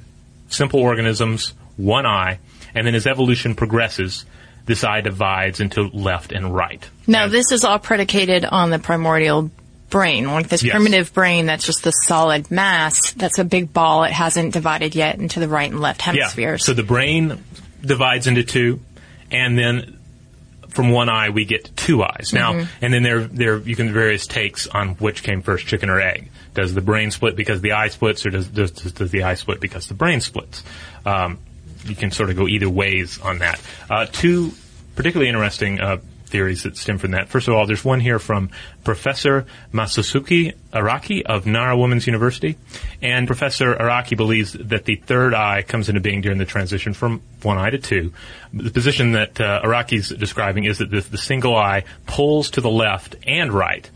simple 0.50 0.82
organisms, 0.82 1.54
one 1.78 2.06
eye, 2.06 2.40
and 2.76 2.86
then 2.86 2.96
as 2.96 3.08
evolution 3.08 3.56
progresses, 3.56 4.26
this 4.66 4.84
eye 4.84 5.02
divides 5.02 5.60
into 5.62 5.84
left 5.94 6.32
and 6.34 6.54
right. 6.54 6.88
Now, 7.08 7.24
and 7.26 7.34
this 7.34 7.52
is 7.52 7.64
all 7.64 7.80
predicated 7.80 8.44
on 8.46 8.70
the 8.70 8.80
primordial 8.80 9.50
brain, 9.90 10.26
like 10.26 10.48
this 10.50 10.64
Yes. 10.64 10.74
primitive 10.74 11.14
brain 11.14 11.48
that's 11.48 11.66
just 11.66 11.84
the 11.84 11.92
solid 11.92 12.52
mass. 12.52 13.12
That's 13.14 13.40
a 13.40 13.44
big 13.44 13.74
ball. 13.74 14.04
It 14.04 14.12
hasn't 14.12 14.54
divided 14.54 14.96
yet 14.96 15.18
into 15.20 15.40
the 15.40 15.48
right 15.50 15.70
and 15.70 15.80
left 15.82 16.02
hemispheres. 16.02 16.36
yeah, 16.38 16.46
hemispheres. 16.46 16.66
so 16.66 16.74
the 16.74 16.84
brain 16.84 17.44
divides 17.82 18.28
into 18.28 18.44
two, 18.44 18.80
and 19.32 19.58
then 19.58 19.98
from 20.72 20.90
one 20.90 21.08
eye 21.10 21.30
we 21.30 21.46
get 21.46 21.76
two 21.78 22.04
eyes. 22.04 22.32
Now, 22.34 22.54
Mm-hmm. 22.54 22.84
and 22.86 22.94
then 22.94 23.04
there, 23.04 23.20
there 23.22 23.58
you 23.60 23.76
can 23.76 23.94
various 23.94 24.26
takes 24.28 24.68
on 24.68 24.96
which 24.96 25.22
came 25.24 25.42
first, 25.42 25.68
chicken 25.68 25.90
or 25.90 26.02
egg. 26.02 26.30
Does 26.54 26.74
the 26.74 26.82
brain 26.82 27.12
split 27.12 27.36
because 27.36 27.62
the 27.62 27.74
eye 27.74 27.90
splits, 27.90 28.26
or 28.26 28.30
does 28.32 28.48
does, 28.48 28.72
does 28.72 29.12
the 29.12 29.24
eye 29.24 29.36
split 29.36 29.60
because 29.62 29.88
the 29.88 29.94
brain 29.94 30.20
splits? 30.20 30.64
Um, 31.06 31.40
you 31.86 31.96
can 31.96 32.12
sort 32.12 32.30
of 32.30 32.36
go 32.36 32.48
either 32.48 32.70
ways 32.70 33.20
on 33.22 33.40
that. 33.40 33.62
Uh, 33.90 34.06
two 34.12 34.52
particularly 34.96 35.30
interesting 35.30 35.80
uh, 35.80 35.98
theories 36.32 36.64
that 36.64 36.78
stem 36.78 36.98
from 36.98 37.12
that. 37.12 37.30
First 37.30 37.48
of 37.48 37.54
all, 37.54 37.68
there's 37.68 37.86
one 37.86 38.00
here 38.00 38.18
from 38.18 38.50
Professor 38.84 39.46
Masasuke 39.74 40.56
Araki 40.74 41.22
of 41.22 41.46
Nara 41.46 41.78
Women's 41.78 42.08
University, 42.08 42.58
and 43.02 43.28
Professor 43.28 43.76
Araki 43.76 44.18
believes 44.18 44.54
that 44.54 44.86
the 44.86 44.96
third 44.96 45.34
eye 45.34 45.62
comes 45.62 45.90
into 45.90 46.02
being 46.02 46.22
during 46.22 46.38
the 46.38 46.46
transition 46.46 46.94
from 46.94 47.22
one 47.44 47.58
eye 47.58 47.70
to 47.70 47.78
two. 47.78 48.14
The 48.54 48.72
position 48.72 49.12
that 49.12 49.40
uh, 49.40 49.62
Araki's 49.64 50.10
describing 50.10 50.64
is 50.64 50.80
that 50.80 50.90
the, 50.90 51.02
the 51.02 51.18
single 51.18 51.56
eye 51.56 51.84
pulls 52.08 52.52
to 52.52 52.62
the 52.62 52.72
left 52.72 53.16
and 53.28 53.52
right, 53.54 53.90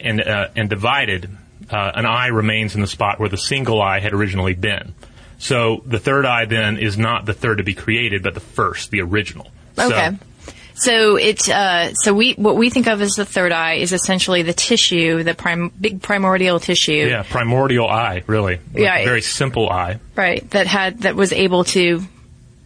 and 0.00 0.20
uh, 0.20 0.48
and 0.56 0.68
divided, 0.68 1.30
uh, 1.70 1.92
an 1.94 2.06
eye 2.06 2.28
remains 2.28 2.74
in 2.74 2.80
the 2.80 2.86
spot 2.86 3.20
where 3.20 3.28
the 3.28 3.38
single 3.38 3.80
eye 3.80 4.00
had 4.00 4.12
originally 4.12 4.54
been. 4.54 4.94
So 5.38 5.82
the 5.84 5.98
third 5.98 6.24
eye 6.24 6.46
then 6.46 6.78
is 6.78 6.96
not 6.96 7.26
the 7.26 7.34
third 7.34 7.58
to 7.58 7.64
be 7.64 7.74
created, 7.74 8.22
but 8.22 8.34
the 8.34 8.40
first, 8.40 8.90
the 8.90 9.02
original. 9.02 9.50
Okay. 9.78 10.10
So 10.10 10.16
it 10.84 11.48
uh, 11.48 11.94
so 11.94 12.12
we 12.14 12.34
what 12.34 12.56
we 12.56 12.70
think 12.70 12.86
of 12.86 13.00
as 13.00 13.12
the 13.12 13.24
third 13.24 13.52
eye 13.52 13.74
is 13.74 13.92
essentially 13.92 14.42
the 14.42 14.52
tissue, 14.52 15.22
the 15.22 15.34
prim- 15.34 15.72
big 15.80 16.02
primordial 16.02 16.60
tissue, 16.60 16.92
yeah, 16.92 17.22
primordial 17.22 17.88
eye, 17.88 18.22
really. 18.26 18.56
Like 18.56 18.82
Yeah, 18.82 19.04
very 19.04 19.22
simple 19.22 19.70
eye. 19.70 19.98
right? 20.14 20.48
That 20.50 20.66
had 20.66 21.02
that 21.02 21.16
was 21.16 21.32
able 21.32 21.64
to 21.64 22.02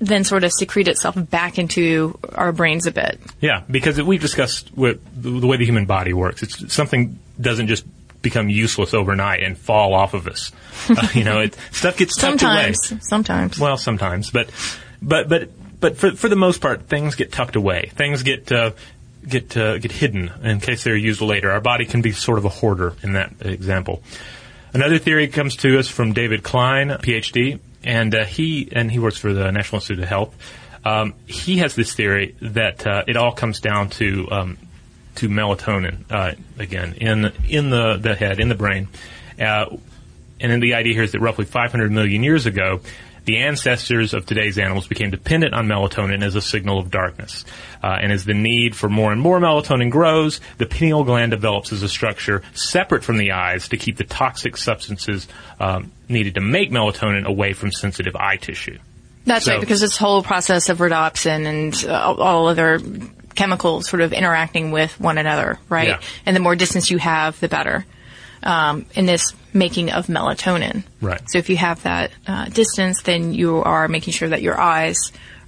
then 0.00 0.24
sort 0.24 0.44
of 0.44 0.52
secrete 0.52 0.88
itself 0.88 1.14
back 1.30 1.58
into 1.58 2.18
our 2.34 2.52
brains 2.52 2.86
a 2.86 2.90
bit. 2.90 3.20
Yeah, 3.40 3.62
because 3.70 4.00
we've 4.02 4.20
discussed 4.20 4.70
what, 4.74 4.98
the 5.14 5.46
way 5.46 5.58
the 5.58 5.66
human 5.66 5.84
body 5.84 6.14
works. 6.14 6.42
It's 6.42 6.72
something 6.72 7.18
doesn't 7.38 7.68
just 7.68 7.84
become 8.22 8.48
useless 8.48 8.94
overnight 8.94 9.42
and 9.42 9.56
fall 9.56 9.94
off 9.94 10.14
of 10.14 10.26
us. 10.26 10.52
Uh, 10.88 11.06
you 11.14 11.24
know, 11.24 11.40
it, 11.40 11.56
stuff 11.70 11.96
gets 11.98 12.16
tucked 12.16 12.42
away. 12.42 12.72
Sometimes, 12.72 13.08
sometimes. 13.08 13.58
Well, 13.58 13.76
sometimes, 13.76 14.30
but 14.30 14.50
but 15.02 15.28
but 15.28 15.50
but 15.80 15.96
for 15.96 16.12
for 16.12 16.28
the 16.28 16.36
most 16.36 16.60
part, 16.60 16.88
things 16.88 17.14
get 17.14 17.32
tucked 17.32 17.56
away. 17.56 17.90
Things 17.94 18.22
get 18.22 18.52
uh, 18.52 18.72
get 19.26 19.56
uh, 19.56 19.78
get 19.78 19.92
hidden 19.92 20.30
in 20.42 20.60
case 20.60 20.84
they're 20.84 20.96
used 20.96 21.20
later. 21.20 21.50
Our 21.50 21.60
body 21.60 21.86
can 21.86 22.02
be 22.02 22.12
sort 22.12 22.38
of 22.38 22.44
a 22.44 22.48
hoarder 22.48 22.94
in 23.02 23.14
that 23.14 23.32
example. 23.40 24.02
Another 24.72 24.98
theory 24.98 25.26
comes 25.28 25.56
to 25.56 25.78
us 25.78 25.88
from 25.88 26.12
David 26.12 26.42
Klein, 26.42 26.88
PhD, 26.88 27.58
and 27.82 28.14
uh, 28.14 28.24
he 28.24 28.68
and 28.72 28.90
he 28.90 28.98
works 28.98 29.18
for 29.18 29.32
the 29.32 29.50
National 29.50 29.78
Institute 29.78 30.02
of 30.02 30.08
Health. 30.08 30.36
Um, 30.84 31.14
he 31.26 31.58
has 31.58 31.74
this 31.74 31.92
theory 31.92 32.36
that 32.40 32.86
uh, 32.86 33.04
it 33.06 33.16
all 33.16 33.32
comes 33.32 33.60
down 33.60 33.90
to 33.90 34.28
um, 34.30 34.58
to 35.16 35.28
melatonin 35.28 36.04
uh, 36.10 36.32
again 36.58 36.94
in 36.94 37.32
in 37.48 37.70
the 37.70 37.96
the 37.96 38.14
head 38.14 38.40
in 38.40 38.48
the 38.48 38.54
brain. 38.54 38.88
Uh, 39.38 39.76
and 40.42 40.50
then 40.50 40.60
the 40.60 40.74
idea 40.74 40.94
here 40.94 41.02
is 41.02 41.12
that 41.12 41.20
roughly 41.20 41.44
500 41.44 41.90
million 41.92 42.22
years 42.22 42.46
ago, 42.46 42.80
the 43.30 43.38
ancestors 43.38 44.12
of 44.12 44.26
today's 44.26 44.58
animals 44.58 44.88
became 44.88 45.08
dependent 45.10 45.54
on 45.54 45.68
melatonin 45.68 46.24
as 46.24 46.34
a 46.34 46.40
signal 46.40 46.80
of 46.80 46.90
darkness. 46.90 47.44
Uh, 47.80 47.96
and 48.02 48.10
as 48.10 48.24
the 48.24 48.34
need 48.34 48.74
for 48.74 48.88
more 48.88 49.12
and 49.12 49.20
more 49.20 49.38
melatonin 49.38 49.88
grows, 49.88 50.40
the 50.58 50.66
pineal 50.66 51.04
gland 51.04 51.30
develops 51.30 51.72
as 51.72 51.84
a 51.84 51.88
structure 51.88 52.42
separate 52.54 53.04
from 53.04 53.18
the 53.18 53.30
eyes 53.30 53.68
to 53.68 53.76
keep 53.76 53.96
the 53.98 54.04
toxic 54.04 54.56
substances 54.56 55.28
um, 55.60 55.92
needed 56.08 56.34
to 56.34 56.40
make 56.40 56.72
melatonin 56.72 57.24
away 57.24 57.52
from 57.52 57.70
sensitive 57.70 58.16
eye 58.16 58.36
tissue. 58.36 58.76
That's 59.26 59.44
So- 59.44 59.52
right, 59.52 59.60
because 59.60 59.80
this 59.80 59.96
whole 59.96 60.24
process 60.24 60.68
of 60.68 60.78
rhodopsin 60.78 61.46
and 61.46 61.84
uh, 61.88 62.14
all 62.18 62.48
other 62.48 62.80
chemicals 63.36 63.88
sort 63.88 64.02
of 64.02 64.12
interacting 64.12 64.72
with 64.72 64.98
one 64.98 65.18
another, 65.18 65.60
right? 65.68 65.86
Yeah. 65.86 66.00
And 66.26 66.34
the 66.34 66.40
more 66.40 66.56
distance 66.56 66.90
you 66.90 66.98
have, 66.98 67.38
the 67.38 67.46
better. 67.46 67.86
Um, 68.42 68.86
in 68.94 69.06
this 69.06 69.34
making 69.52 69.90
of 69.90 70.06
melatonin. 70.06 70.84
Right. 71.00 71.20
So 71.28 71.38
if 71.38 71.48
you 71.50 71.56
have 71.56 71.82
that 71.82 72.10
uh, 72.26 72.46
distance, 72.46 73.02
then 73.02 73.34
you 73.34 73.58
are 73.62 73.88
making 73.88 74.12
sure 74.12 74.28
that 74.28 74.42
your 74.42 74.58
eyes 74.60 74.96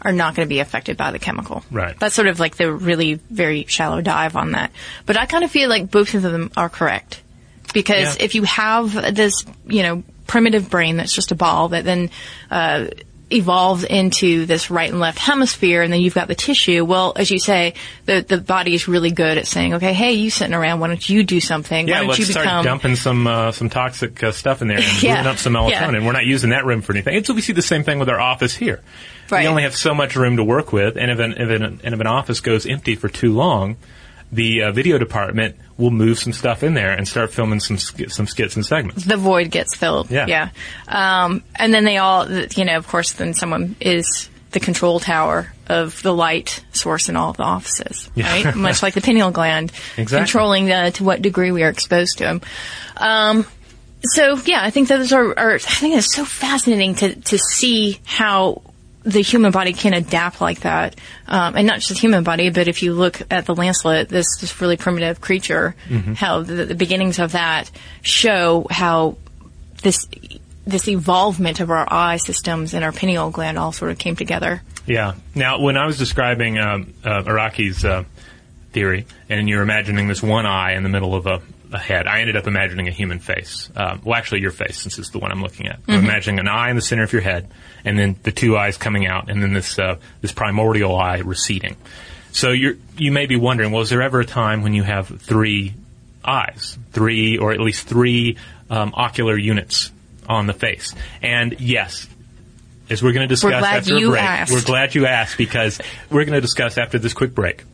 are 0.01 0.13
not 0.13 0.35
going 0.35 0.47
to 0.47 0.49
be 0.49 0.59
affected 0.59 0.97
by 0.97 1.13
the 1.13 1.19
chemical. 1.19 1.63
Right. 1.71 1.99
That's 1.99 2.15
sort 2.15 2.27
of 2.29 2.41
like 2.41 2.57
the 2.57 2.73
really 2.73 3.15
very 3.31 3.65
shallow 3.67 4.01
dive 4.01 4.35
on 4.37 4.53
that. 4.53 4.73
But 5.07 5.17
I 5.17 5.27
kind 5.27 5.45
of 5.45 5.51
feel 5.51 5.69
like 5.69 5.91
both 5.91 6.15
of 6.15 6.23
them 6.23 6.51
are 6.57 6.69
correct. 6.69 7.21
Because 7.73 8.17
Yeah. 8.17 8.25
if 8.25 8.35
you 8.35 8.43
have 8.43 9.15
this, 9.15 9.45
you 9.67 9.83
know, 9.83 10.03
primitive 10.27 10.71
brain 10.71 10.97
that's 10.97 11.15
just 11.15 11.31
a 11.31 11.35
ball 11.35 11.69
that 11.69 11.85
then 11.85 12.11
uh, 12.51 12.87
evolves 13.33 13.85
into 13.85 14.47
this 14.47 14.71
right 14.71 14.91
and 14.91 15.01
left 15.01 15.19
hemisphere, 15.19 15.83
and 15.83 15.93
then 15.93 16.01
you've 16.01 16.15
got 16.15 16.29
the 16.29 16.35
tissue. 16.35 16.85
Well, 16.85 17.13
as 17.17 17.31
you 17.31 17.39
say, 17.39 17.75
the 18.07 18.25
the 18.27 18.39
body 18.39 18.75
is 18.75 18.89
really 18.89 19.11
good 19.11 19.39
at 19.39 19.47
saying, 19.47 19.75
okay, 19.75 19.93
hey, 19.93 20.13
you 20.13 20.31
sitting 20.31 20.55
around, 20.55 20.81
why 20.81 20.89
don't 20.89 21.09
you 21.09 21.23
do 21.25 21.41
something? 21.41 21.89
Yeah, 21.89 21.95
why 21.95 21.99
don't 22.01 22.09
let's 22.09 22.19
you 22.21 22.25
start 22.27 22.45
become 22.45 22.65
dumping 22.65 22.97
some 22.97 23.27
uh, 23.27 23.53
some 23.53 23.71
toxic 23.71 24.23
uh, 24.23 24.33
stuff 24.33 24.63
in 24.63 24.69
there 24.69 24.79
and 24.79 25.03
Yeah. 25.03 25.29
up 25.29 25.39
some 25.39 25.55
melatonin. 25.55 26.01
Yeah. 26.01 26.07
We're 26.07 26.13
not 26.13 26.27
using 26.27 26.51
that 26.51 26.65
room 26.65 26.83
for 26.83 26.93
anything. 26.93 27.17
And 27.17 27.27
so 27.27 27.35
we 27.35 27.41
see 27.41 27.53
the 27.53 27.63
same 27.63 27.85
thing 27.85 27.99
with 27.99 28.09
our 28.09 28.21
office 28.21 28.55
here. 28.55 28.81
Right. 29.31 29.43
We 29.43 29.49
only 29.49 29.63
have 29.63 29.75
so 29.75 29.95
much 29.95 30.15
room 30.17 30.37
to 30.37 30.45
work 30.45 30.73
with, 30.73 30.97
and 30.97 31.11
if 31.11 31.19
an, 31.19 31.33
if 31.33 31.49
an, 31.49 31.63
and 31.83 31.95
if 31.95 32.01
an 32.01 32.07
office 32.07 32.41
goes 32.41 32.67
empty 32.67 32.97
for 32.97 33.09
too 33.09 33.33
long, 33.33 33.77
the 34.31 34.63
uh, 34.65 34.73
video 34.73 34.99
department 34.99 35.57
will 35.83 35.91
move 35.91 36.19
some 36.19 36.33
stuff 36.33 36.63
in 36.63 36.75
there 36.75 36.93
and 36.93 37.07
start 37.09 37.33
filming 37.33 37.61
some 37.61 37.77
sk- 37.77 38.09
some 38.11 38.27
skits 38.27 38.57
and 38.57 38.65
segments. 38.65 39.05
the 39.05 39.17
void 39.17 39.51
gets 39.51 39.75
filled. 39.77 40.11
Yeah. 40.11 40.27
Yeah. 40.29 40.49
Um, 40.89 41.43
and 41.57 41.75
then 41.75 41.85
they 41.85 41.99
all, 41.99 42.31
you 42.31 42.65
know, 42.65 42.77
of 42.77 42.87
course, 42.87 43.13
then 43.13 43.35
someone 43.35 43.77
is 43.81 44.29
the 44.53 44.61
control 44.61 45.01
tower 45.01 45.53
of 45.69 46.01
the 46.03 46.13
light 46.15 46.63
source 46.73 47.09
in 47.09 47.17
all 47.17 47.33
the 47.33 47.43
offices, 47.43 48.11
Yeah. 48.15 48.31
right? 48.45 48.55
Much 48.55 48.83
like 48.83 48.95
the 48.95 49.01
pineal 49.01 49.31
gland, 49.31 49.73
Exactly. 49.97 50.19
controlling 50.19 50.71
uh, 50.71 50.91
to 50.93 51.05
what 51.05 51.21
degree 51.23 51.51
we 51.53 51.63
are 51.63 51.71
exposed 51.71 52.19
to 52.19 52.25
them. 52.25 52.41
Um, 52.99 53.47
so 54.05 54.37
yeah, 54.45 54.63
I 54.63 54.71
think 54.71 54.89
those 54.89 55.13
are, 55.13 55.39
are 55.39 55.55
I 55.55 55.59
think 55.59 55.97
it's 55.97 56.15
so 56.15 56.25
fascinating 56.25 56.95
to 56.97 57.15
to 57.15 57.39
see 57.39 57.99
how 58.05 58.63
the 59.05 59.21
human 59.21 59.53
body 59.53 59.73
can 59.73 59.95
adapt 59.95 60.41
like 60.41 60.61
that, 60.61 60.97
um, 61.27 61.57
and 61.57 61.67
not 61.67 61.77
just 61.77 61.89
the 61.89 61.95
human 61.95 62.25
body, 62.25 62.51
but 62.51 62.69
if 62.69 62.83
you 62.83 62.93
look 62.93 63.21
at 63.31 63.47
the 63.47 63.55
lancelet, 63.55 64.09
this 64.09 64.27
this 64.41 64.61
really 64.61 64.77
primitive 64.77 65.21
creature, 65.21 65.75
how 66.15 66.43
the, 66.43 66.67
the 66.67 66.75
beginnings 66.75 67.19
of 67.19 67.33
that 67.33 67.71
show 68.03 68.67
how 68.71 69.17
this 69.83 70.07
this 70.67 70.89
evolvement 70.89 71.61
of 71.61 71.71
our 71.71 71.87
eye 71.93 72.17
systems 72.17 72.75
and 72.75 72.85
our 72.85 72.93
pineal 72.93 73.31
gland 73.31 73.59
all 73.59 73.73
sort 73.73 73.91
of 73.91 73.99
came 73.99 74.17
together. 74.17 74.63
Yeah. 74.87 75.15
Now, 75.35 75.61
when 75.61 75.77
I 75.77 75.87
was 75.87 75.99
describing 75.99 76.59
um, 76.59 76.95
uh, 77.05 77.23
Araki's 77.23 77.85
uh, 77.85 78.05
theory, 78.73 79.07
and 79.29 79.49
you're 79.49 79.63
imagining 79.63 80.09
this 80.09 80.23
one 80.23 80.47
eye 80.47 80.75
in 80.75 80.83
the 80.83 80.89
middle 80.89 81.15
of 81.15 81.27
a, 81.27 81.43
a 81.73 81.79
head, 81.79 82.07
I 82.07 82.21
ended 82.21 82.37
up 82.37 82.47
imagining 82.47 82.89
a 82.89 82.91
human 82.91 83.19
face. 83.19 83.71
Um, 83.75 84.03
well, 84.05 84.15
actually, 84.15 84.41
your 84.41 84.51
face, 84.51 84.79
since 84.79 84.99
it's 84.99 85.11
the 85.11 85.19
one 85.19 85.33
I'm 85.33 85.43
looking 85.43 85.67
at. 85.67 85.81
I'm 85.89 86.05
imagining 86.05 86.39
an 86.39 86.49
eye 86.49 86.71
in 86.71 86.77
the 86.77 86.83
center 86.83 87.03
of 87.03 87.13
your 87.13 87.23
head, 87.23 87.49
and 87.85 87.99
then 87.99 88.17
the 88.23 88.33
two 88.33 88.57
eyes 88.57 88.77
coming 88.77 89.07
out, 89.07 89.31
and 89.31 89.43
then 89.43 89.53
this 89.53 89.79
uh, 89.79 89.97
this 90.21 90.33
primordial 90.33 90.97
eye 90.97 91.19
receding. 91.19 91.77
So 92.33 92.51
you're 92.51 92.77
you 92.97 93.13
may 93.13 93.27
be 93.27 93.37
wondering, 93.37 93.73
well, 93.73 93.83
is 93.83 93.91
there 93.91 94.03
ever 94.03 94.21
a 94.21 94.27
time 94.27 94.63
when 94.63 94.75
you 94.75 94.83
have 94.83 95.09
three 95.09 95.75
eyes, 96.25 96.77
three 96.93 97.39
or 97.39 97.53
at 97.53 97.61
least 97.61 97.87
three 97.87 98.37
um, 98.71 98.93
ocular 98.95 99.37
units 99.37 99.91
on 100.29 100.47
the 100.47 100.55
face? 100.55 100.95
And 101.23 101.61
yes, 101.61 102.07
as 102.91 103.03
we're 103.03 103.13
going 103.13 103.29
to 103.29 103.35
discuss 103.35 103.65
after 103.65 103.99
you 103.99 104.09
a 104.09 104.11
break, 104.11 104.23
asked. 104.23 104.53
we're 104.53 104.63
glad 104.63 104.95
you 104.95 105.07
asked 105.07 105.39
because 105.39 105.81
we're 106.11 106.25
going 106.25 106.35
to 106.35 106.41
discuss 106.41 106.79
after 106.79 106.99
this 106.99 107.15
quick 107.15 107.35
break. 107.35 107.65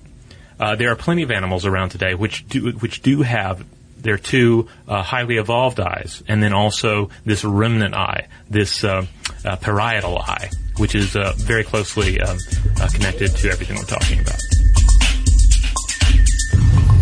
Uh, 0.61 0.75
there 0.75 0.91
are 0.91 0.97
plenty 0.97 1.23
of 1.23 1.31
animals 1.31 1.67
around 1.67 1.91
today 1.91 2.15
which 2.15 2.49
do 2.49 2.73
which 2.73 3.03
do 3.03 3.23
have 3.23 3.65
their 4.03 4.19
two 4.19 4.69
uh, 4.87 5.03
highly 5.03 5.37
evolved 5.37 5.81
eyes, 5.81 6.23
and 6.29 6.43
then 6.43 6.53
also 6.53 7.11
this 7.25 7.45
remnant 7.45 7.95
eye, 7.95 8.29
this 8.49 8.85
uh, 8.85 9.05
uh, 9.45 9.57
parietal 9.57 10.19
eye, 10.19 10.51
which 10.77 10.95
is 10.95 11.17
uh, 11.17 11.33
very 11.37 11.65
closely 11.65 12.21
um, 12.21 12.39
uh, 12.81 12.89
connected 12.93 13.35
to 13.37 13.51
everything 13.51 13.77
we're 13.77 13.83
talking 13.85 14.21
about. 14.21 14.41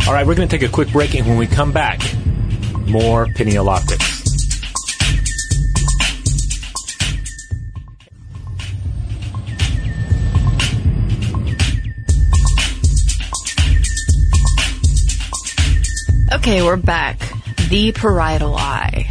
All 0.07 0.13
right, 0.13 0.27
we're 0.27 0.37
going 0.37 0.49
to 0.49 0.59
take 0.59 0.69
a 0.69 0.73
quick 0.73 0.91
break, 0.93 1.15
and 1.15 1.27
when 1.27 1.37
we 1.37 1.47
come 1.47 1.73
back, 1.73 2.01
more 2.87 3.27
pineal 3.35 3.69
optics. 3.69 4.16
Okay, 16.47 16.63
we're 16.63 16.77
back. 16.77 17.19
The 17.71 17.91
parietal 17.91 18.55
eye. 18.55 19.11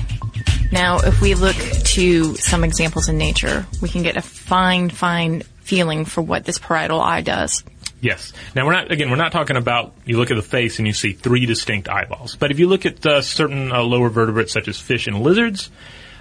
Now, 0.72 1.00
if 1.00 1.20
we 1.20 1.34
look 1.34 1.58
to 1.58 2.34
some 2.36 2.64
examples 2.64 3.10
in 3.10 3.18
nature, 3.18 3.68
we 3.82 3.90
can 3.90 4.04
get 4.04 4.16
a 4.16 4.22
fine, 4.22 4.90
fine 4.90 5.42
feeling 5.60 6.06
for 6.06 6.22
what 6.22 6.46
this 6.46 6.60
parietal 6.60 7.02
eye 7.02 7.20
does. 7.20 7.66
Yes. 8.00 8.32
Now 8.56 8.66
we're 8.66 8.72
not 8.72 8.90
again. 8.90 9.10
We're 9.10 9.18
not 9.18 9.34
talking 9.34 9.58
about 9.58 9.92
you 10.06 10.16
look 10.16 10.32
at 10.32 10.36
the 10.36 10.42
face 10.42 10.80
and 10.80 10.88
you 10.88 10.94
see 10.94 11.12
three 11.12 11.46
distinct 11.46 11.90
eyeballs. 11.90 12.38
But 12.38 12.52
if 12.52 12.60
you 12.60 12.70
look 12.70 12.86
at 12.86 13.06
uh, 13.06 13.22
certain 13.22 13.70
uh, 13.70 13.84
lower 13.84 14.08
vertebrates 14.08 14.54
such 14.54 14.70
as 14.70 14.80
fish 14.80 15.06
and 15.08 15.20
lizards, 15.20 15.70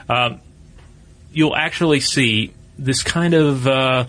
um, 0.08 0.40
you'll 1.32 1.54
actually 1.54 2.00
see 2.00 2.52
this 2.76 3.04
kind 3.04 3.34
of. 3.34 3.68
Uh, 3.68 4.06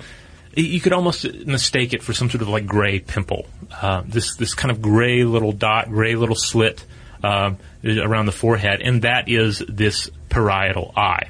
you 0.55 0.79
could 0.79 0.93
almost 0.93 1.31
mistake 1.45 1.93
it 1.93 2.01
for 2.01 2.13
some 2.13 2.31
sort 2.31 2.41
of 2.41 2.47
like 2.47 2.65
gray 2.65 2.99
pimple. 2.99 3.45
Uh, 3.71 4.01
this 4.07 4.37
this 4.37 4.55
kind 4.55 4.71
of 4.71 4.81
gray 4.81 5.23
little 5.23 5.51
dot, 5.51 5.87
gray 5.89 6.15
little 6.15 6.35
slit 6.35 6.83
um, 7.25 7.57
around 7.83 8.27
the 8.27 8.31
forehead, 8.31 8.81
and 8.81 9.01
that 9.01 9.27
is 9.27 9.63
this 9.67 10.09
parietal 10.29 10.93
eye. 10.95 11.29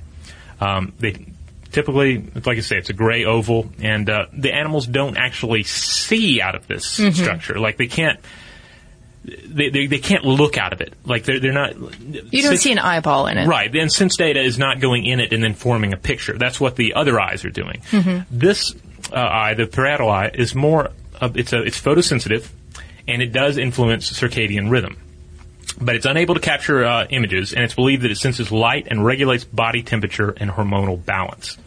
Um, 0.60 0.94
they 1.00 1.26
typically, 1.72 2.18
like 2.18 2.58
I 2.58 2.62
say, 2.62 2.78
it's 2.78 2.90
a 2.90 2.94
gray 2.94 3.26
oval, 3.26 3.70
and 3.82 4.10
uh, 4.10 4.26
the 4.34 4.54
animals 4.54 4.88
don't 4.88 5.18
actually 5.18 5.64
see 5.64 6.42
out 6.42 6.56
of 6.56 6.68
this 6.68 6.86
structure. 6.86 7.60
Like 7.60 7.78
they 7.78 7.88
can't. 7.88 8.20
They, 9.26 9.70
they, 9.70 9.88
they 9.88 9.98
can't 9.98 10.24
look 10.24 10.56
out 10.56 10.72
of 10.72 10.82
it. 10.82 10.94
Like 11.04 11.24
they're 11.24 11.40
they're 11.40 11.52
not. 11.52 11.76
You 12.00 12.44
don't 12.44 12.58
see 12.58 12.72
an 12.72 12.80
eyeball 12.80 13.28
in 13.28 13.38
it. 13.38 13.48
Right. 13.48 13.76
And 13.76 13.92
sense 13.92 14.18
data 14.18 14.40
is 14.40 14.60
not 14.60 14.80
going 14.80 15.06
in 15.06 15.20
it 15.20 15.34
and 15.34 15.44
then 15.44 15.56
forming 15.56 15.94
a 15.94 15.98
picture. 15.98 16.38
That's 16.38 16.60
what 16.60 16.76
the 16.76 16.94
other 16.94 17.20
eyes 17.20 17.44
are 17.44 17.50
doing. 17.50 17.82
This 18.30 18.76
uh, 19.12 19.16
eye, 19.16 19.54
the 19.56 19.66
parietal 19.66 20.10
eye, 20.10 20.30
is 20.34 20.54
more. 20.54 20.92
Of, 21.20 21.38
it's 21.38 21.54
a 21.54 21.64
it's 21.64 21.82
photosensitive, 21.82 22.48
and 23.08 23.22
it 23.22 23.32
does 23.34 23.58
influence 23.58 24.12
circadian 24.12 24.70
rhythm. 24.70 24.98
But 25.80 25.96
it's 25.96 26.06
unable 26.06 26.36
to 26.36 26.42
capture 26.42 26.86
uh, 26.86 27.06
images, 27.10 27.54
and 27.54 27.64
it's 27.64 27.74
believed 27.74 28.04
that 28.04 28.12
it 28.12 28.18
senses 28.18 28.52
light 28.52 28.88
and 28.90 29.06
regulates 29.06 29.44
body 29.44 29.84
temperature 29.84 30.30
and 30.38 30.50
hormonal 30.50 31.04
balance. 31.04 31.58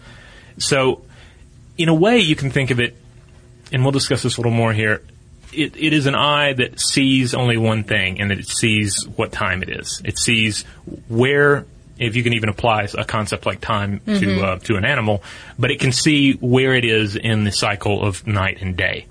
So, 0.58 1.02
in 1.76 1.88
a 1.88 1.94
way, 1.94 2.18
you 2.18 2.34
can 2.34 2.50
think 2.50 2.70
of 2.70 2.80
it, 2.80 2.96
and 3.70 3.82
we'll 3.82 3.92
discuss 3.92 4.22
this 4.22 4.36
a 4.36 4.40
little 4.40 4.52
more 4.52 4.72
here. 4.72 5.02
It, 5.52 5.76
it 5.76 5.92
is 5.92 6.06
an 6.06 6.14
eye 6.14 6.52
that 6.54 6.80
sees 6.80 7.34
only 7.34 7.56
one 7.56 7.84
thing, 7.84 8.20
and 8.20 8.30
that 8.30 8.38
it 8.38 8.48
sees 8.48 9.06
what 9.16 9.30
time 9.30 9.62
it 9.62 9.68
is. 9.68 10.00
It 10.04 10.18
sees 10.18 10.62
where, 11.08 11.66
if 11.98 12.16
you 12.16 12.22
can 12.22 12.32
even 12.32 12.48
apply 12.48 12.88
a 12.96 13.04
concept 13.04 13.44
like 13.44 13.60
time 13.60 14.00
to 14.06 14.40
uh, 14.40 14.58
to 14.60 14.76
an 14.76 14.84
animal, 14.84 15.22
but 15.58 15.70
it 15.70 15.80
can 15.80 15.92
see 15.92 16.32
where 16.34 16.74
it 16.74 16.84
is 16.84 17.14
in 17.14 17.44
the 17.44 17.52
cycle 17.52 18.02
of 18.02 18.26
night 18.26 18.58
and 18.62 18.76
day. 18.76 19.06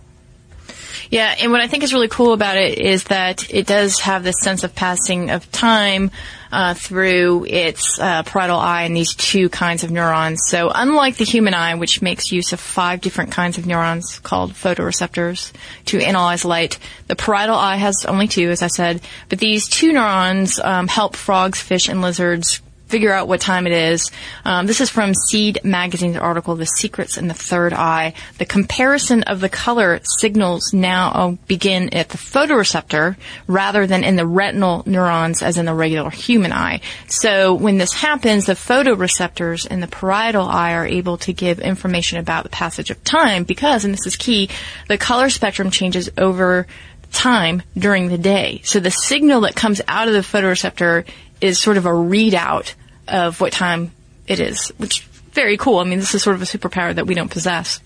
Yeah, 1.09 1.33
and 1.39 1.51
what 1.51 1.61
I 1.61 1.67
think 1.67 1.83
is 1.83 1.93
really 1.93 2.09
cool 2.09 2.33
about 2.33 2.57
it 2.57 2.79
is 2.79 3.05
that 3.05 3.53
it 3.53 3.65
does 3.65 3.99
have 4.01 4.23
this 4.23 4.39
sense 4.41 4.63
of 4.63 4.75
passing 4.75 5.29
of 5.29 5.49
time 5.51 6.11
uh, 6.51 6.73
through 6.73 7.45
its 7.45 7.99
uh, 7.99 8.23
parietal 8.23 8.59
eye 8.59 8.83
and 8.83 8.95
these 8.95 9.15
two 9.15 9.49
kinds 9.49 9.83
of 9.83 9.91
neurons. 9.91 10.41
So 10.47 10.71
unlike 10.73 11.17
the 11.17 11.25
human 11.25 11.53
eye, 11.53 11.75
which 11.75 12.01
makes 12.01 12.31
use 12.31 12.53
of 12.53 12.59
five 12.59 13.01
different 13.01 13.31
kinds 13.31 13.57
of 13.57 13.65
neurons 13.65 14.19
called 14.19 14.53
photoreceptors 14.53 15.51
to 15.85 15.99
analyze 15.99 16.45
light, 16.45 16.77
the 17.07 17.15
parietal 17.15 17.55
eye 17.55 17.77
has 17.77 18.05
only 18.05 18.27
two, 18.27 18.49
as 18.49 18.61
I 18.61 18.67
said. 18.67 19.01
But 19.29 19.39
these 19.39 19.67
two 19.67 19.93
neurons 19.93 20.59
um, 20.59 20.87
help 20.87 21.15
frogs, 21.15 21.61
fish, 21.61 21.89
and 21.89 22.01
lizards 22.01 22.61
figure 22.87 23.11
out 23.11 23.27
what 23.27 23.41
time 23.41 23.67
it 23.67 23.73
is. 23.73 24.11
Um, 24.45 24.65
this 24.67 24.81
is 24.81 24.89
from 24.89 25.13
Seed 25.13 25.59
Magazine's 25.63 26.17
article, 26.17 26.55
The 26.55 26.65
Secrets 26.65 27.17
in 27.17 27.27
the 27.27 27.33
Third 27.33 27.73
Eye. 27.73 28.13
The 28.37 28.45
comparison 28.45 29.23
of 29.23 29.39
the 29.39 29.49
color 29.49 29.99
signals 30.03 30.73
now 30.73 31.37
begin 31.47 31.93
at 31.93 32.09
the 32.09 32.17
photoreceptor 32.17 33.17
rather 33.47 33.87
than 33.87 34.03
in 34.03 34.15
the 34.15 34.25
retinal 34.25 34.83
neurons 34.85 35.41
as 35.41 35.57
in 35.57 35.65
the 35.65 35.73
regular 35.73 36.09
human 36.09 36.51
eye. 36.51 36.81
So 37.07 37.53
when 37.53 37.77
this 37.77 37.93
happens, 37.93 38.45
the 38.45 38.53
photoreceptors 38.53 39.67
in 39.67 39.79
the 39.79 39.87
parietal 39.87 40.47
eye 40.47 40.73
are 40.73 40.85
able 40.85 41.17
to 41.19 41.33
give 41.33 41.59
information 41.59 42.19
about 42.19 42.43
the 42.43 42.49
passage 42.49 42.89
of 42.89 43.03
time 43.03 43.43
because, 43.43 43.85
and 43.85 43.93
this 43.93 44.07
is 44.07 44.15
key, 44.15 44.49
the 44.87 44.97
color 44.97 45.29
spectrum 45.29 45.71
changes 45.71 46.09
over 46.17 46.67
time 47.11 47.63
during 47.77 48.09
the 48.09 48.17
day. 48.17 48.61
So 48.63 48.79
the 48.79 48.91
signal 48.91 49.41
that 49.41 49.55
comes 49.55 49.81
out 49.87 50.07
of 50.07 50.13
the 50.13 50.19
photoreceptor 50.19 51.05
is 51.41 51.59
sort 51.59 51.77
of 51.77 51.85
a 51.85 51.91
readout 51.91 52.73
of 53.07 53.39
what 53.39 53.53
time 53.53 53.91
it 54.27 54.39
is, 54.39 54.69
which 54.77 55.01
very 55.31 55.57
cool. 55.57 55.77
I 55.77 55.83
mean, 55.83 55.99
this 55.99 56.15
is 56.15 56.23
sort 56.23 56.35
of 56.35 56.41
a 56.41 56.45
superpower 56.45 56.93
that 56.95 57.07
we 57.07 57.15
don't 57.15 57.29
possess. 57.29 57.79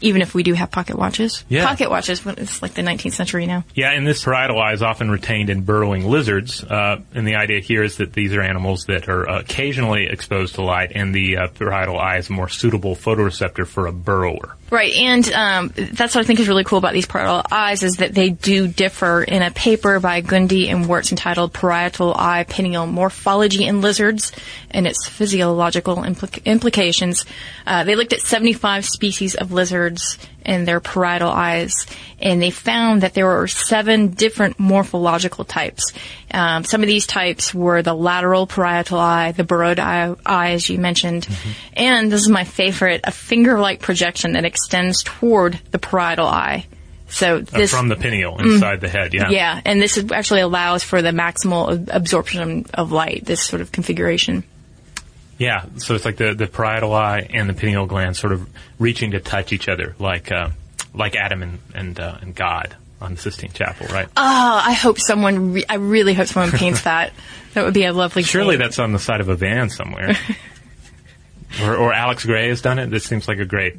Even 0.00 0.22
if 0.22 0.32
we 0.32 0.44
do 0.44 0.52
have 0.52 0.70
pocket 0.70 0.96
watches. 0.96 1.44
Yeah. 1.48 1.66
Pocket 1.66 1.90
watches, 1.90 2.24
it's 2.24 2.62
like 2.62 2.74
the 2.74 2.82
19th 2.82 3.14
century 3.14 3.46
now. 3.46 3.64
Yeah, 3.74 3.90
and 3.90 4.06
this 4.06 4.22
parietal 4.22 4.60
eye 4.60 4.72
is 4.72 4.80
often 4.80 5.10
retained 5.10 5.50
in 5.50 5.62
burrowing 5.62 6.08
lizards. 6.08 6.62
Uh, 6.62 7.00
and 7.14 7.26
the 7.26 7.34
idea 7.34 7.58
here 7.58 7.82
is 7.82 7.96
that 7.96 8.12
these 8.12 8.32
are 8.32 8.40
animals 8.40 8.84
that 8.84 9.08
are 9.08 9.24
occasionally 9.24 10.06
exposed 10.06 10.54
to 10.54 10.62
light, 10.62 10.92
and 10.94 11.12
the 11.12 11.38
uh, 11.38 11.48
parietal 11.48 11.98
eye 11.98 12.18
is 12.18 12.28
a 12.28 12.32
more 12.32 12.48
suitable 12.48 12.94
photoreceptor 12.94 13.66
for 13.66 13.88
a 13.88 13.92
burrower. 13.92 14.56
Right, 14.70 14.92
and 14.94 15.32
um, 15.32 15.72
that's 15.74 16.14
what 16.14 16.22
I 16.22 16.24
think 16.24 16.40
is 16.40 16.48
really 16.48 16.64
cool 16.64 16.78
about 16.78 16.92
these 16.92 17.06
parietal 17.06 17.42
eyes 17.50 17.82
is 17.82 17.96
that 17.96 18.14
they 18.14 18.28
do 18.28 18.68
differ. 18.68 19.22
In 19.22 19.42
a 19.42 19.50
paper 19.50 19.98
by 19.98 20.20
Gundy 20.20 20.68
and 20.68 20.86
Wurst 20.86 21.10
entitled 21.10 21.54
"Parietal 21.54 22.14
Eye 22.14 22.44
Pineal 22.44 22.86
Morphology 22.86 23.64
in 23.64 23.80
Lizards 23.80 24.30
and 24.70 24.86
Its 24.86 25.08
Physiological 25.08 25.96
Impli- 25.96 26.44
Implications," 26.44 27.24
uh, 27.66 27.84
they 27.84 27.94
looked 27.94 28.12
at 28.12 28.20
75 28.20 28.84
species 28.84 29.34
of 29.34 29.52
lizards 29.52 30.18
and 30.48 30.66
their 30.66 30.80
parietal 30.80 31.30
eyes, 31.30 31.86
and 32.18 32.42
they 32.42 32.50
found 32.50 33.02
that 33.02 33.14
there 33.14 33.26
were 33.26 33.46
seven 33.46 34.08
different 34.08 34.58
morphological 34.58 35.44
types. 35.44 35.92
Um, 36.32 36.64
some 36.64 36.82
of 36.82 36.88
these 36.88 37.06
types 37.06 37.54
were 37.54 37.82
the 37.82 37.94
lateral 37.94 38.46
parietal 38.46 38.98
eye, 38.98 39.32
the 39.32 39.44
burrowed 39.44 39.78
eye, 39.78 40.14
eye 40.26 40.50
as 40.52 40.68
you 40.68 40.78
mentioned, 40.78 41.28
and 41.74 42.10
this 42.10 42.22
is 42.22 42.28
my 42.28 42.44
favorite, 42.44 43.02
a 43.04 43.12
finger-like 43.12 43.80
projection 43.80 44.32
that 44.32 44.44
extends 44.44 45.02
toward 45.04 45.60
the 45.70 45.78
parietal 45.78 46.26
eye. 46.26 46.66
So 47.10 47.36
Uh, 47.36 47.40
this, 47.40 47.70
from 47.70 47.88
the 47.88 47.96
pineal 47.96 48.38
inside 48.38 48.80
the 48.80 48.88
head, 48.88 49.14
yeah. 49.14 49.30
yeah, 49.30 49.60
and 49.64 49.80
this 49.80 49.96
actually 50.12 50.40
allows 50.40 50.82
for 50.82 51.00
the 51.00 51.10
maximal 51.10 51.88
absorption 51.90 52.66
of 52.74 52.92
light. 52.92 53.24
This 53.24 53.42
sort 53.42 53.62
of 53.62 53.72
configuration. 53.72 54.44
Yeah, 55.38 55.64
so 55.76 55.94
it's 55.94 56.04
like 56.04 56.16
the, 56.16 56.34
the 56.34 56.48
parietal 56.48 56.92
eye 56.92 57.28
and 57.30 57.48
the 57.48 57.54
pineal 57.54 57.86
gland 57.86 58.16
sort 58.16 58.32
of 58.32 58.48
reaching 58.78 59.12
to 59.12 59.20
touch 59.20 59.52
each 59.52 59.68
other, 59.68 59.94
like 59.98 60.32
uh, 60.32 60.50
like 60.94 61.14
Adam 61.16 61.42
and 61.42 61.58
and, 61.74 62.00
uh, 62.00 62.18
and 62.20 62.34
God 62.34 62.76
on 63.00 63.14
the 63.14 63.20
Sistine 63.20 63.52
Chapel, 63.52 63.86
right? 63.86 64.08
Oh, 64.16 64.60
I 64.64 64.72
hope 64.72 64.98
someone. 64.98 65.52
Re- 65.52 65.64
I 65.68 65.76
really 65.76 66.14
hope 66.14 66.26
someone 66.26 66.50
paints 66.52 66.82
that. 66.82 67.12
That 67.54 67.64
would 67.64 67.74
be 67.74 67.86
a 67.86 67.94
lovely. 67.94 68.22
Surely 68.22 68.50
paint. 68.50 68.60
that's 68.60 68.78
on 68.78 68.92
the 68.92 68.98
side 68.98 69.20
of 69.22 69.30
a 69.30 69.34
van 69.34 69.70
somewhere. 69.70 70.16
or, 71.62 71.76
or 71.76 71.92
Alex 71.92 72.24
Grey 72.24 72.50
has 72.50 72.60
done 72.60 72.78
it. 72.78 72.90
This 72.90 73.04
seems 73.04 73.26
like 73.26 73.38
a 73.38 73.46
great 73.46 73.74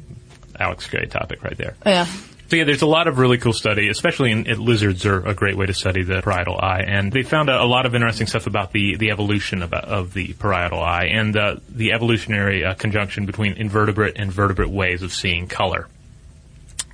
Alex 0.58 0.88
Grey 0.88 1.06
topic 1.06 1.42
right 1.42 1.56
there. 1.56 1.76
Yeah. 1.86 2.06
So 2.50 2.56
yeah, 2.56 2.64
there's 2.64 2.82
a 2.82 2.86
lot 2.86 3.06
of 3.06 3.18
really 3.18 3.38
cool 3.38 3.52
study, 3.52 3.88
especially 3.90 4.32
in, 4.32 4.42
lizards 4.42 5.06
are 5.06 5.24
a 5.24 5.34
great 5.34 5.56
way 5.56 5.66
to 5.66 5.72
study 5.72 6.02
the 6.02 6.20
parietal 6.20 6.58
eye, 6.58 6.80
and 6.84 7.12
they 7.12 7.22
found 7.22 7.48
a, 7.48 7.62
a 7.62 7.64
lot 7.64 7.86
of 7.86 7.94
interesting 7.94 8.26
stuff 8.26 8.48
about 8.48 8.72
the, 8.72 8.96
the 8.96 9.12
evolution 9.12 9.62
of, 9.62 9.72
of 9.72 10.14
the 10.14 10.32
parietal 10.32 10.82
eye 10.82 11.04
and 11.04 11.36
uh, 11.36 11.56
the 11.68 11.92
evolutionary 11.92 12.64
uh, 12.64 12.74
conjunction 12.74 13.24
between 13.24 13.52
invertebrate 13.52 14.14
and 14.16 14.32
vertebrate 14.32 14.68
ways 14.68 15.02
of 15.02 15.12
seeing 15.12 15.46
color. 15.46 15.86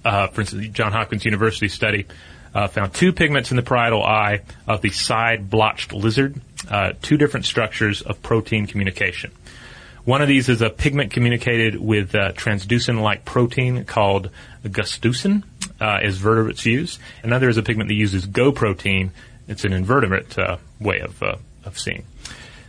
Uh, 0.04 0.26
for 0.26 0.42
instance, 0.42 0.60
the 0.60 0.68
John 0.68 0.92
Hopkins 0.92 1.24
University 1.24 1.68
study 1.68 2.04
uh, 2.54 2.68
found 2.68 2.92
two 2.92 3.14
pigments 3.14 3.50
in 3.50 3.56
the 3.56 3.62
parietal 3.62 4.04
eye 4.04 4.42
of 4.68 4.82
the 4.82 4.90
side 4.90 5.48
blotched 5.48 5.94
lizard, 5.94 6.38
uh, 6.70 6.92
two 7.00 7.16
different 7.16 7.46
structures 7.46 8.02
of 8.02 8.22
protein 8.22 8.66
communication. 8.66 9.32
One 10.06 10.22
of 10.22 10.28
these 10.28 10.48
is 10.48 10.62
a 10.62 10.70
pigment 10.70 11.12
communicated 11.12 11.74
with 11.74 12.14
uh, 12.14 12.30
transducin-like 12.34 13.24
protein 13.24 13.84
called 13.86 14.30
gustducin, 14.68 15.42
uh, 15.80 15.98
as 16.02 16.16
vertebrates 16.16 16.66
use. 16.66 16.98
Another 17.22 17.48
is 17.48 17.56
a 17.56 17.62
pigment 17.62 17.88
that 17.88 17.94
uses 17.94 18.26
GO 18.26 18.52
protein. 18.52 19.12
It's 19.48 19.64
an 19.64 19.72
invertebrate 19.72 20.38
uh, 20.38 20.58
way 20.80 21.00
of 21.00 21.22
uh, 21.22 21.36
of 21.64 21.78
seeing. 21.78 22.04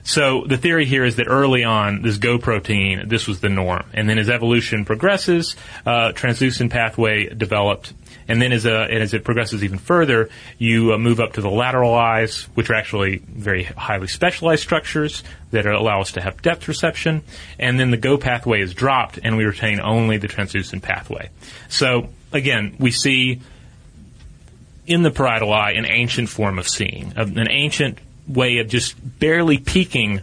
So 0.03 0.45
the 0.45 0.55
theory 0.55 0.85
here 0.85 1.03
is 1.03 1.17
that 1.17 1.27
early 1.27 1.65
on, 1.65 2.01
this 2.01 2.15
GO 2.15 2.37
protein, 2.37 3.09
this 3.09 3.27
was 3.27 3.41
the 3.41 3.49
norm, 3.49 3.85
and 3.93 4.09
then 4.09 4.17
as 4.17 4.29
evolution 4.29 4.85
progresses, 4.85 5.57
uh, 5.85 6.13
transducin 6.13 6.69
pathway 6.69 7.27
developed, 7.27 7.93
and 8.27 8.41
then 8.41 8.51
as 8.51 8.65
uh, 8.65 8.87
and 8.89 9.01
as 9.01 9.13
it 9.13 9.23
progresses 9.23 9.63
even 9.63 9.77
further, 9.77 10.29
you 10.57 10.93
uh, 10.93 10.97
move 10.97 11.19
up 11.19 11.33
to 11.33 11.41
the 11.41 11.49
lateral 11.49 11.93
eyes, 11.93 12.43
which 12.55 12.69
are 12.69 12.75
actually 12.75 13.17
very 13.17 13.63
highly 13.63 14.07
specialized 14.07 14.63
structures 14.63 15.23
that 15.51 15.65
allow 15.65 16.01
us 16.01 16.13
to 16.13 16.21
have 16.21 16.41
depth 16.41 16.65
perception, 16.65 17.21
and 17.59 17.79
then 17.79 17.91
the 17.91 17.97
GO 17.97 18.17
pathway 18.17 18.61
is 18.61 18.73
dropped, 18.73 19.19
and 19.23 19.37
we 19.37 19.45
retain 19.45 19.79
only 19.79 20.17
the 20.17 20.27
transducin 20.27 20.81
pathway. 20.81 21.29
So 21.69 22.09
again, 22.31 22.75
we 22.79 22.91
see 22.91 23.41
in 24.85 25.03
the 25.03 25.11
parietal 25.11 25.53
eye 25.53 25.71
an 25.71 25.85
ancient 25.85 26.29
form 26.29 26.59
of 26.59 26.67
seeing, 26.67 27.13
an 27.15 27.49
ancient 27.49 27.99
way 28.27 28.57
of 28.59 28.67
just 28.67 28.95
barely 29.19 29.57
peeking 29.57 30.21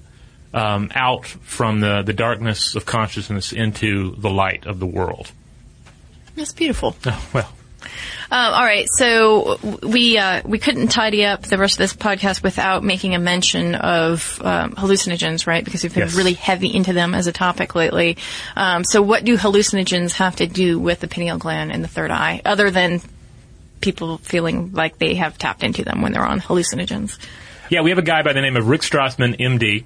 um, 0.53 0.91
out 0.95 1.27
from 1.27 1.81
the, 1.81 2.03
the 2.03 2.13
darkness 2.13 2.77
of 2.77 2.87
consciousness 2.87 3.53
into 3.53 4.15
the 4.17 4.31
light 4.31 4.67
of 4.67 4.79
the 4.79 4.87
world. 4.87 5.31
That's 6.37 6.53
beautiful. 6.53 6.97
Oh, 7.07 7.29
well, 7.33 7.53
Um, 8.31 8.53
all 8.55 8.65
right, 8.65 8.89
so 8.91 9.59
we 9.83 10.19
uh, 10.19 10.43
we 10.45 10.59
couldn't 10.59 10.89
tidy 10.89 11.25
up 11.25 11.43
the 11.43 11.59
rest 11.59 11.75
of 11.75 11.79
this 11.79 11.95
podcast 11.95 12.43
without 12.43 12.83
making 12.83 13.15
a 13.15 13.19
mention 13.19 13.75
of 13.75 14.41
um, 14.45 14.73
hallucinogens, 14.73 15.47
right? 15.47 15.65
Because 15.65 15.83
we've 15.83 15.95
been 15.95 16.05
Yes. 16.05 16.15
really 16.15 16.33
heavy 16.35 16.75
into 16.75 16.93
them 16.93 17.15
as 17.15 17.27
a 17.27 17.33
topic 17.33 17.75
lately. 17.75 18.17
Um, 18.57 18.83
so, 18.85 19.03
what 19.03 19.25
do 19.25 19.37
hallucinogens 19.37 20.13
have 20.15 20.37
to 20.37 20.47
do 20.47 20.79
with 20.79 21.01
the 21.01 21.09
pineal 21.09 21.39
gland 21.39 21.71
and 21.73 21.85
the 21.85 21.89
third 21.89 22.11
eye, 22.11 22.41
other 22.45 22.71
than 22.71 23.01
people 23.81 24.19
feeling 24.19 24.73
like 24.73 24.99
they 24.99 25.15
have 25.15 25.37
tapped 25.39 25.63
into 25.63 25.85
them 25.85 26.01
when 26.03 26.13
they're 26.13 26.25
on 26.27 26.41
hallucinogens? 26.41 27.19
yeah, 27.71 27.81
we 27.83 27.91
have 27.91 27.99
a 27.99 28.03
guy 28.03 28.23
by 28.23 28.33
the 28.33 28.41
name 28.43 28.57
of 28.57 28.69
Rick 28.69 28.83
Strassman, 28.83 29.39
MD, 29.39 29.85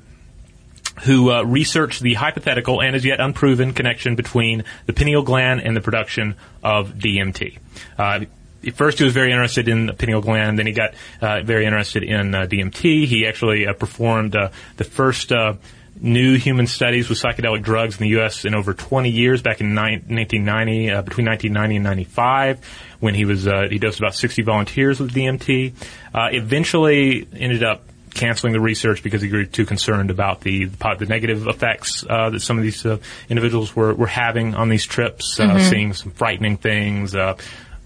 who 1.03 1.31
uh, 1.31 1.43
researched 1.43 2.01
the 2.03 2.15
hypothetical 2.15 2.81
and 2.81 2.97
as 2.97 3.05
yet 3.05 3.21
unproven 3.21 3.73
connection 3.73 4.17
between 4.17 4.65
the 4.87 4.93
pineal 4.93 5.23
gland 5.23 5.61
and 5.61 5.77
the 5.77 5.81
production 5.81 6.35
of 6.63 6.95
DMT. 6.95 7.59
Uh, 7.99 8.21
at 8.67 8.75
first, 8.75 8.99
he 8.99 9.05
was 9.05 9.13
very 9.13 9.31
interested 9.31 9.69
in 9.69 9.87
the 9.87 9.93
pineal 9.93 10.21
gland. 10.21 10.59
Then 10.59 10.67
he 10.67 10.73
got 10.73 10.95
uh, 11.21 11.43
very 11.43 11.65
interested 11.65 12.03
in 12.03 12.35
uh, 12.35 12.47
DMT. 12.47 13.07
He 13.07 13.27
actually 13.27 13.67
uh, 13.67 13.73
performed 13.73 14.35
uh, 14.35 14.51
the 14.77 14.85
first 14.85 15.31
uh, 15.31 15.55
new 16.01 16.37
human 16.39 16.67
studies 16.67 17.09
with 17.09 17.21
psychedelic 17.21 17.63
drugs 17.63 17.97
in 17.97 18.03
the 18.05 18.09
U.S. 18.11 18.45
in 18.45 18.55
over 18.55 18.75
20 18.75 19.11
years, 19.11 19.43
back 19.43 19.61
in 19.61 19.75
ni- 19.75 20.03
1990, 20.07 20.91
uh, 20.91 21.03
between 21.03 21.27
1990 21.27 21.77
and 21.77 21.85
95, 21.85 22.97
when 23.01 23.15
he 23.15 23.25
was 23.25 23.47
uh, 23.47 23.69
he 23.71 23.79
dosed 23.79 23.99
about 23.99 24.15
60 24.15 24.43
volunteers 24.43 25.01
with 25.01 25.13
DMT. 25.13 25.73
Uh, 26.15 26.29
eventually, 26.33 27.29
ended 27.33 27.63
up 27.63 27.85
canceling 28.19 28.53
the 28.53 28.61
research 28.61 29.03
because 29.03 29.23
he 29.23 29.29
grew 29.29 29.47
too 29.47 29.65
concerned 29.65 30.11
about 30.11 30.41
the 30.43 30.67
the 30.67 31.07
negative 31.09 31.47
effects 31.47 32.05
uh, 32.09 32.31
that 32.31 32.41
some 32.41 32.59
of 32.59 32.65
these 32.65 32.85
uh, 32.85 32.99
individuals 33.29 33.75
were, 33.75 33.95
were 33.95 34.07
having 34.07 34.55
on 34.55 34.69
these 34.69 34.85
trips, 34.85 35.39
uh, 35.41 35.59
seeing 35.61 35.95
some 35.95 36.11
frightening 36.13 36.57
things, 36.57 37.15
uh, 37.15 37.37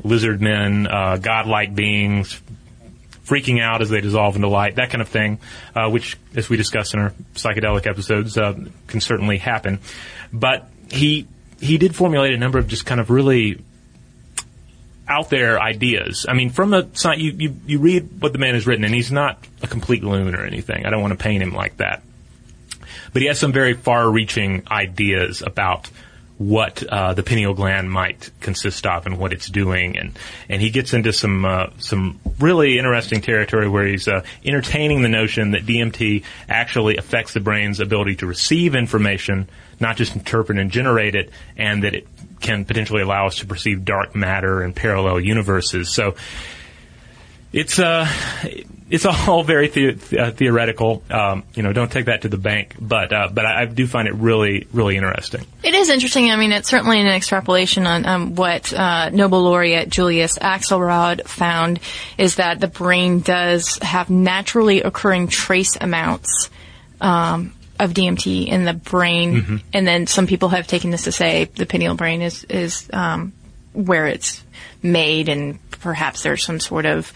lizard 0.03 0.40
men, 0.40 0.87
uh, 0.87 1.18
godlike 1.18 1.75
beings, 1.75 2.40
freaking 3.27 3.62
out 3.62 3.83
as 3.83 3.90
they 3.90 4.01
dissolve 4.01 4.37
into 4.37 4.49
light, 4.49 4.77
that 4.77 4.90
kind 4.90 5.03
of 5.03 5.09
thing, 5.09 5.38
uh, 5.75 5.88
which, 5.88 6.16
as 6.35 6.49
we 6.49 6.57
discussed 6.57 6.95
in 6.95 7.01
our 7.01 7.11
psychedelic 7.35 7.87
episodes, 7.87 8.37
uh, 8.37 8.55
can 8.87 9.01
certainly 9.01 9.38
happen. 9.38 9.79
But 10.33 10.68
he 10.90 11.29
he 11.61 11.79
did 11.79 11.95
formulate 11.95 12.35
a 12.35 12.38
number 12.38 12.59
of 12.59 12.66
just 12.66 12.87
kind 12.87 13.01
of 13.01 13.11
really 13.11 13.62
out 15.12 15.31
there 15.31 15.61
ideas. 15.61 16.27
I 16.29 16.35
mean, 16.35 16.51
from 16.51 16.72
sci- 16.72 17.14
you, 17.14 17.33
you 17.33 17.57
you 17.66 17.79
read 17.79 18.20
what 18.20 18.33
the 18.33 18.38
man 18.38 18.55
has 18.55 18.66
written, 18.66 18.85
and 18.85 18.94
he's 18.94 19.12
not 19.12 19.38
a 19.62 19.66
complete 19.66 20.03
loon 20.03 20.35
or 20.35 20.44
anything. 20.44 20.87
I 20.87 20.90
don't 20.90 21.03
want 21.03 21.12
to 21.12 21.22
paint 21.22 21.42
him 21.42 21.53
like 21.53 21.77
that, 21.77 22.03
but 23.12 23.22
he 23.22 23.29
has 23.29 23.38
some 23.38 23.53
very 23.53 23.75
far-reaching 23.75 24.64
ideas 24.70 25.42
about 25.42 25.90
what 26.49 26.83
uh, 26.83 27.15
the 27.15 27.23
pineal 27.23 27.55
gland 27.55 27.91
might 27.91 28.31
consist 28.41 28.87
of 28.87 29.07
and 29.07 29.19
what 29.19 29.33
it's 29.33 29.49
doing, 29.49 29.97
and 29.97 30.19
and 30.49 30.61
he 30.61 30.71
gets 30.71 30.93
into 30.93 31.13
some 31.13 31.45
uh, 31.45 31.67
some 31.79 32.21
really 32.39 32.79
interesting 32.79 33.21
territory 33.21 33.69
where 33.69 33.87
he's 33.87 34.09
uh, 34.09 34.25
entertaining 34.45 35.03
the 35.03 35.09
notion 35.09 35.53
that 35.53 35.65
DMT 35.65 36.25
actually 36.49 36.97
affects 36.97 37.33
the 37.33 37.41
brain's 37.41 37.81
ability 37.81 38.17
to 38.17 38.27
receive 38.27 38.75
information, 38.75 39.49
not 39.79 39.97
just 39.97 40.15
interpret 40.15 40.59
and 40.59 40.71
generate 40.71 41.15
it, 41.15 41.31
and 41.57 41.85
that 41.85 41.95
it 41.95 42.09
can 42.41 42.65
potentially 42.65 43.03
allow 43.03 43.27
us 43.27 43.37
to 43.37 43.47
perceive 43.47 43.85
dark 43.85 44.15
matter 44.17 44.63
and 44.63 44.75
parallel 44.75 45.21
universes. 45.21 45.93
So 45.95 46.17
it's 47.53 47.79
uh 47.79 48.07
it's 48.93 49.07
all 49.07 49.43
very 49.55 49.69
the, 49.69 50.19
uh, 50.19 50.31
theoretical. 50.31 51.03
Um, 51.11 51.45
you 51.55 51.62
know, 51.62 51.73
don't 51.73 51.91
take 51.91 52.05
that 52.05 52.23
to 52.23 52.29
the 52.29 52.37
bank, 52.37 52.77
but 52.79 53.12
uh, 53.12 53.29
but 53.33 53.47
I, 53.47 53.62
I, 53.62 53.65
do 53.65 53.87
find 53.87 54.07
it 54.07 54.15
really 54.15 54.69
really 54.73 54.97
interesting. 54.97 55.45
It 55.65 55.75
is 55.75 55.88
interesting. 55.88 56.31
I 56.31 56.37
mean, 56.37 56.53
it's 56.53 56.69
certainly 56.69 57.01
an 57.01 57.07
extrapolation 57.07 57.87
on 57.87 58.07
um, 58.07 58.35
what 58.35 58.73
uh, 58.73 59.09
Nobel 59.09 59.43
laureate 59.43 59.88
Julius 59.88 60.38
Axelrod 60.38 61.27
found 61.27 61.81
is 62.19 62.37
that 62.37 62.61
the 62.61 62.69
brain 62.69 63.21
does 63.21 63.79
have 63.79 64.11
naturally 64.11 64.83
occurring 64.83 65.27
trace 65.27 65.77
amounts. 65.81 66.51
Um, 67.01 67.55
of 67.81 67.95
DMT 67.95 68.47
in 68.47 68.65
the 68.65 68.75
brain, 68.75 69.35
mm-hmm. 69.35 69.57
and 69.73 69.85
then 69.85 70.07
some 70.07 70.29
people 70.29 70.51
have 70.51 70.69
taken 70.69 70.91
this 70.91 71.03
to 71.05 71.11
say 71.11 71.47
the 71.47 71.67
pineal 71.67 71.97
brain 71.97 72.23
is 72.23 72.45
is 72.45 72.88
um, 72.93 73.33
where 73.73 74.07
it's 74.07 74.41
made, 74.85 75.29
and 75.29 75.59
perhaps 75.83 76.23
there's 76.23 76.45
some 76.45 76.61
sort 76.61 76.87
of 76.87 77.12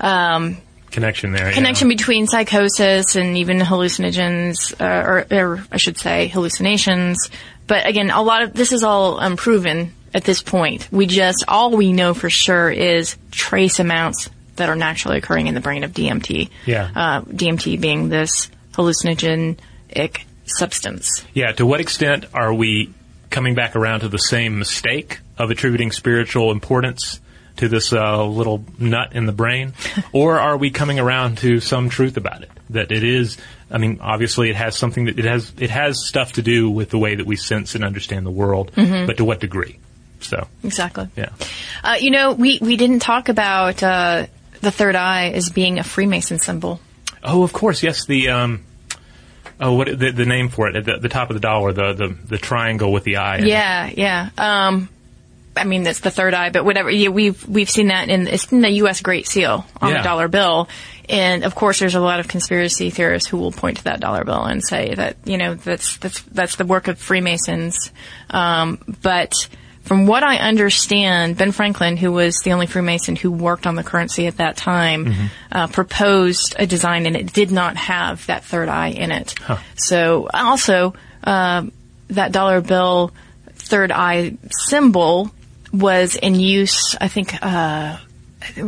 um, 0.00 0.58
connection 0.90 1.32
there. 1.32 1.52
Connection 1.52 1.90
yeah. 1.90 1.96
between 1.96 2.26
psychosis 2.26 3.16
and 3.16 3.38
even 3.38 3.58
hallucinogens, 3.58 4.74
uh, 4.80 4.84
or, 5.08 5.26
or, 5.30 5.64
I 5.72 5.78
should 5.78 5.96
say 5.98 6.28
hallucinations. 6.28 7.30
But 7.66 7.86
again, 7.86 8.10
a 8.10 8.22
lot 8.22 8.42
of 8.42 8.52
this 8.52 8.72
is 8.72 8.82
all 8.82 9.18
unproven 9.18 9.92
at 10.14 10.24
this 10.24 10.42
point. 10.42 10.88
We 10.92 11.06
just 11.06 11.44
all 11.48 11.70
we 11.70 11.92
know 11.92 12.14
for 12.14 12.30
sure 12.30 12.70
is 12.70 13.16
trace 13.30 13.80
amounts 13.80 14.28
that 14.56 14.68
are 14.68 14.76
naturally 14.76 15.18
occurring 15.18 15.46
in 15.46 15.54
the 15.54 15.60
brain 15.60 15.84
of 15.84 15.92
DMT. 15.92 16.50
Yeah. 16.66 16.90
Uh, 16.94 17.20
DMT 17.22 17.80
being 17.80 18.08
this 18.08 18.50
hallucinogenic 18.72 20.24
substance. 20.44 21.24
Yeah. 21.32 21.52
To 21.52 21.64
what 21.64 21.80
extent 21.80 22.26
are 22.34 22.52
we 22.52 22.92
coming 23.30 23.54
back 23.54 23.76
around 23.76 24.00
to 24.00 24.08
the 24.08 24.18
same 24.18 24.58
mistake 24.58 25.20
of 25.38 25.50
attributing 25.50 25.90
spiritual 25.90 26.52
importance 26.52 27.20
to 27.56 27.68
this 27.68 27.92
uh, 27.92 28.24
little 28.24 28.64
nut 28.78 29.12
in 29.14 29.26
the 29.26 29.32
brain, 29.32 29.72
or 30.12 30.38
are 30.38 30.56
we 30.56 30.70
coming 30.70 30.98
around 30.98 31.38
to 31.38 31.60
some 31.60 31.88
truth 31.88 32.16
about 32.16 32.42
it? 32.42 32.50
That 32.70 32.92
it 32.92 33.04
is. 33.04 33.36
I 33.70 33.78
mean, 33.78 33.98
obviously, 34.00 34.50
it 34.50 34.56
has 34.56 34.76
something 34.76 35.06
that 35.06 35.18
it 35.18 35.24
has. 35.24 35.52
It 35.58 35.70
has 35.70 36.06
stuff 36.06 36.34
to 36.34 36.42
do 36.42 36.70
with 36.70 36.90
the 36.90 36.98
way 36.98 37.14
that 37.14 37.26
we 37.26 37.36
sense 37.36 37.74
and 37.74 37.84
understand 37.84 38.26
the 38.26 38.30
world, 38.30 38.72
mm-hmm. 38.72 39.06
but 39.06 39.18
to 39.18 39.24
what 39.24 39.40
degree? 39.40 39.78
So 40.20 40.46
exactly. 40.62 41.08
Yeah. 41.16 41.30
Uh, 41.82 41.96
you 42.00 42.10
know, 42.10 42.32
we 42.32 42.58
we 42.60 42.76
didn't 42.76 43.00
talk 43.00 43.28
about 43.28 43.82
uh, 43.82 44.26
the 44.60 44.70
third 44.70 44.96
eye 44.96 45.30
as 45.30 45.50
being 45.50 45.78
a 45.78 45.84
Freemason 45.84 46.38
symbol. 46.38 46.80
Oh, 47.22 47.42
of 47.42 47.52
course, 47.52 47.82
yes. 47.82 48.06
The 48.06 48.30
um, 48.30 48.64
oh, 49.60 49.74
what 49.74 49.86
the, 49.86 50.10
the 50.10 50.26
name 50.26 50.48
for 50.48 50.68
it 50.68 50.76
at 50.76 50.84
the, 50.84 50.98
the, 50.98 51.08
top 51.08 51.30
of 51.30 51.34
the 51.34 51.40
dollar, 51.40 51.72
the, 51.72 51.92
the 51.92 52.08
the 52.08 52.38
triangle 52.38 52.92
with 52.92 53.04
the 53.04 53.18
eye. 53.18 53.38
Yeah, 53.38 53.90
yeah. 53.94 54.30
Um, 54.38 54.88
I 55.56 55.64
mean, 55.64 55.82
that's 55.82 56.00
the 56.00 56.10
third 56.10 56.34
eye, 56.34 56.50
but 56.50 56.64
whatever. 56.64 56.90
Yeah, 56.90 57.08
we've 57.08 57.46
we've 57.46 57.68
seen 57.68 57.88
that 57.88 58.08
in 58.08 58.26
it's 58.26 58.50
in 58.52 58.62
the 58.62 58.70
U.S. 58.70 59.00
Great 59.00 59.26
Seal 59.26 59.66
on 59.80 59.90
yeah. 59.90 59.98
the 59.98 60.04
dollar 60.04 60.28
bill, 60.28 60.68
and 61.08 61.44
of 61.44 61.54
course, 61.54 61.78
there's 61.78 61.94
a 61.94 62.00
lot 62.00 62.20
of 62.20 62.28
conspiracy 62.28 62.90
theorists 62.90 63.28
who 63.28 63.36
will 63.36 63.52
point 63.52 63.78
to 63.78 63.84
that 63.84 64.00
dollar 64.00 64.24
bill 64.24 64.44
and 64.44 64.64
say 64.64 64.94
that 64.94 65.16
you 65.24 65.36
know 65.36 65.54
that's 65.54 65.98
that's 65.98 66.22
that's 66.22 66.56
the 66.56 66.64
work 66.64 66.88
of 66.88 66.98
Freemasons. 66.98 67.90
Um, 68.30 68.78
but 69.02 69.34
from 69.82 70.06
what 70.06 70.22
I 70.22 70.36
understand, 70.36 71.36
Ben 71.36 71.52
Franklin, 71.52 71.96
who 71.96 72.12
was 72.12 72.38
the 72.44 72.52
only 72.52 72.66
Freemason 72.66 73.16
who 73.16 73.30
worked 73.30 73.66
on 73.66 73.74
the 73.74 73.82
currency 73.82 74.26
at 74.26 74.36
that 74.36 74.56
time, 74.56 75.06
mm-hmm. 75.06 75.26
uh, 75.50 75.66
proposed 75.66 76.54
a 76.58 76.66
design, 76.66 77.04
and 77.06 77.16
it 77.16 77.32
did 77.32 77.50
not 77.50 77.76
have 77.76 78.24
that 78.26 78.44
third 78.44 78.68
eye 78.68 78.90
in 78.90 79.10
it. 79.10 79.34
Huh. 79.38 79.58
So 79.76 80.28
also 80.32 80.94
uh, 81.24 81.66
that 82.08 82.32
dollar 82.32 82.60
bill 82.60 83.12
third 83.54 83.92
eye 83.92 84.36
symbol 84.50 85.30
was 85.72 86.16
in 86.16 86.34
use, 86.34 86.96
I 87.00 87.08
think, 87.08 87.34
uh, 87.42 87.98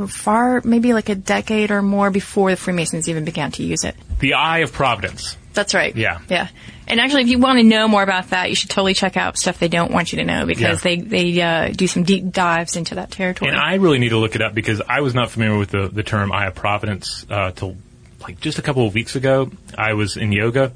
far, 0.09 0.63
maybe 0.65 0.93
like 0.93 1.09
a 1.09 1.15
decade 1.15 1.71
or 1.71 1.83
more 1.83 2.11
before 2.11 2.51
the 2.51 2.57
Freemasons 2.57 3.09
even 3.09 3.25
began 3.25 3.53
to 3.53 3.63
use 3.63 3.85
it. 3.85 3.95
The 4.21 4.35
Eye 4.35 4.59
of 4.59 4.73
Providence. 4.73 5.37
That's 5.53 5.75
right. 5.75 5.95
Yeah. 5.95 6.19
Yeah. 6.29 6.49
And 6.87 7.01
actually, 7.01 7.23
if 7.23 7.29
you 7.29 7.39
want 7.39 7.59
to 7.59 7.63
know 7.63 7.89
more 7.89 8.03
about 8.03 8.31
that, 8.31 8.51
you 8.51 8.57
should 8.57 8.71
totally 8.71 8.95
check 8.95 9.17
out 9.17 9.39
stuff 9.39 9.59
they 9.59 9.69
don't 9.69 9.91
want 9.91 10.13
you 10.13 10.19
to 10.19 10.25
know 10.25 10.47
because 10.47 10.85
yeah. 10.85 10.97
they, 10.97 10.97
they 11.01 11.41
uh, 11.41 11.69
do 11.71 11.87
some 11.87 12.03
deep 12.03 12.31
dives 12.31 12.77
into 12.77 12.97
that 12.97 13.11
territory. 13.11 13.51
And 13.51 13.59
I 13.59 13.75
really 13.75 13.99
need 13.99 14.11
to 14.11 14.19
look 14.19 14.35
it 14.35 14.43
up 14.43 14.55
because 14.55 14.83
I 14.87 15.01
was 15.01 15.15
not 15.15 15.31
familiar 15.31 15.59
with 15.59 15.71
the, 15.71 15.89
the 15.89 16.03
term 16.03 16.33
Eye 16.33 16.47
of 16.47 16.55
Providence 16.55 17.25
uh, 17.31 17.53
till 17.53 17.77
like 18.21 18.41
just 18.41 18.59
a 18.59 18.63
couple 18.63 18.87
of 18.87 18.95
weeks 18.95 19.17
ago. 19.17 19.51
I 19.79 19.95
was 19.95 20.17
in 20.17 20.33
yoga, 20.33 20.73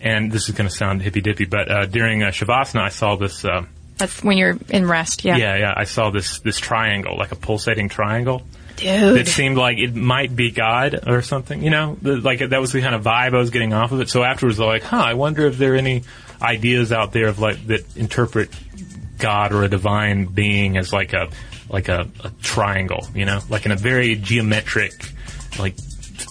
and 0.00 0.30
this 0.30 0.48
is 0.48 0.54
going 0.54 0.68
to 0.68 0.74
sound 0.74 1.02
hippy 1.02 1.20
dippy, 1.20 1.44
but 1.44 1.70
uh, 1.70 1.86
during 1.86 2.22
uh, 2.22 2.28
Shavasana, 2.28 2.80
I 2.80 2.88
saw 2.88 3.16
this 3.16 3.44
uh, 3.44 3.64
that's 3.98 4.22
when 4.22 4.36
you're 4.36 4.56
in 4.68 4.86
rest, 4.86 5.24
yeah. 5.24 5.36
Yeah, 5.36 5.56
yeah. 5.56 5.74
I 5.76 5.84
saw 5.84 6.10
this 6.10 6.40
this 6.40 6.58
triangle, 6.58 7.16
like 7.16 7.32
a 7.32 7.36
pulsating 7.36 7.88
triangle. 7.88 8.42
Dude. 8.76 9.16
It 9.16 9.28
seemed 9.28 9.56
like 9.56 9.78
it 9.78 9.94
might 9.94 10.36
be 10.36 10.50
God 10.50 11.00
or 11.06 11.22
something, 11.22 11.62
you 11.62 11.70
know? 11.70 11.96
Like 12.02 12.40
that 12.40 12.60
was 12.60 12.72
the 12.72 12.82
kind 12.82 12.94
of 12.94 13.02
vibe 13.02 13.34
I 13.34 13.38
was 13.38 13.48
getting 13.48 13.72
off 13.72 13.92
of 13.92 14.00
it. 14.00 14.10
So 14.10 14.22
afterwards, 14.22 14.60
I 14.60 14.66
was 14.66 14.68
like, 14.68 14.82
huh, 14.82 15.02
I 15.02 15.14
wonder 15.14 15.46
if 15.46 15.56
there 15.56 15.72
are 15.72 15.76
any 15.76 16.02
ideas 16.42 16.92
out 16.92 17.12
there 17.12 17.28
of 17.28 17.38
like 17.38 17.66
that 17.68 17.96
interpret 17.96 18.50
God 19.18 19.52
or 19.52 19.64
a 19.64 19.68
divine 19.68 20.26
being 20.26 20.76
as 20.76 20.92
like 20.92 21.14
a 21.14 21.30
like 21.70 21.88
a, 21.88 22.06
a 22.22 22.30
triangle, 22.42 23.08
you 23.14 23.24
know, 23.24 23.40
like 23.48 23.64
in 23.64 23.72
a 23.72 23.76
very 23.76 24.14
geometric, 24.14 24.92
like 25.58 25.74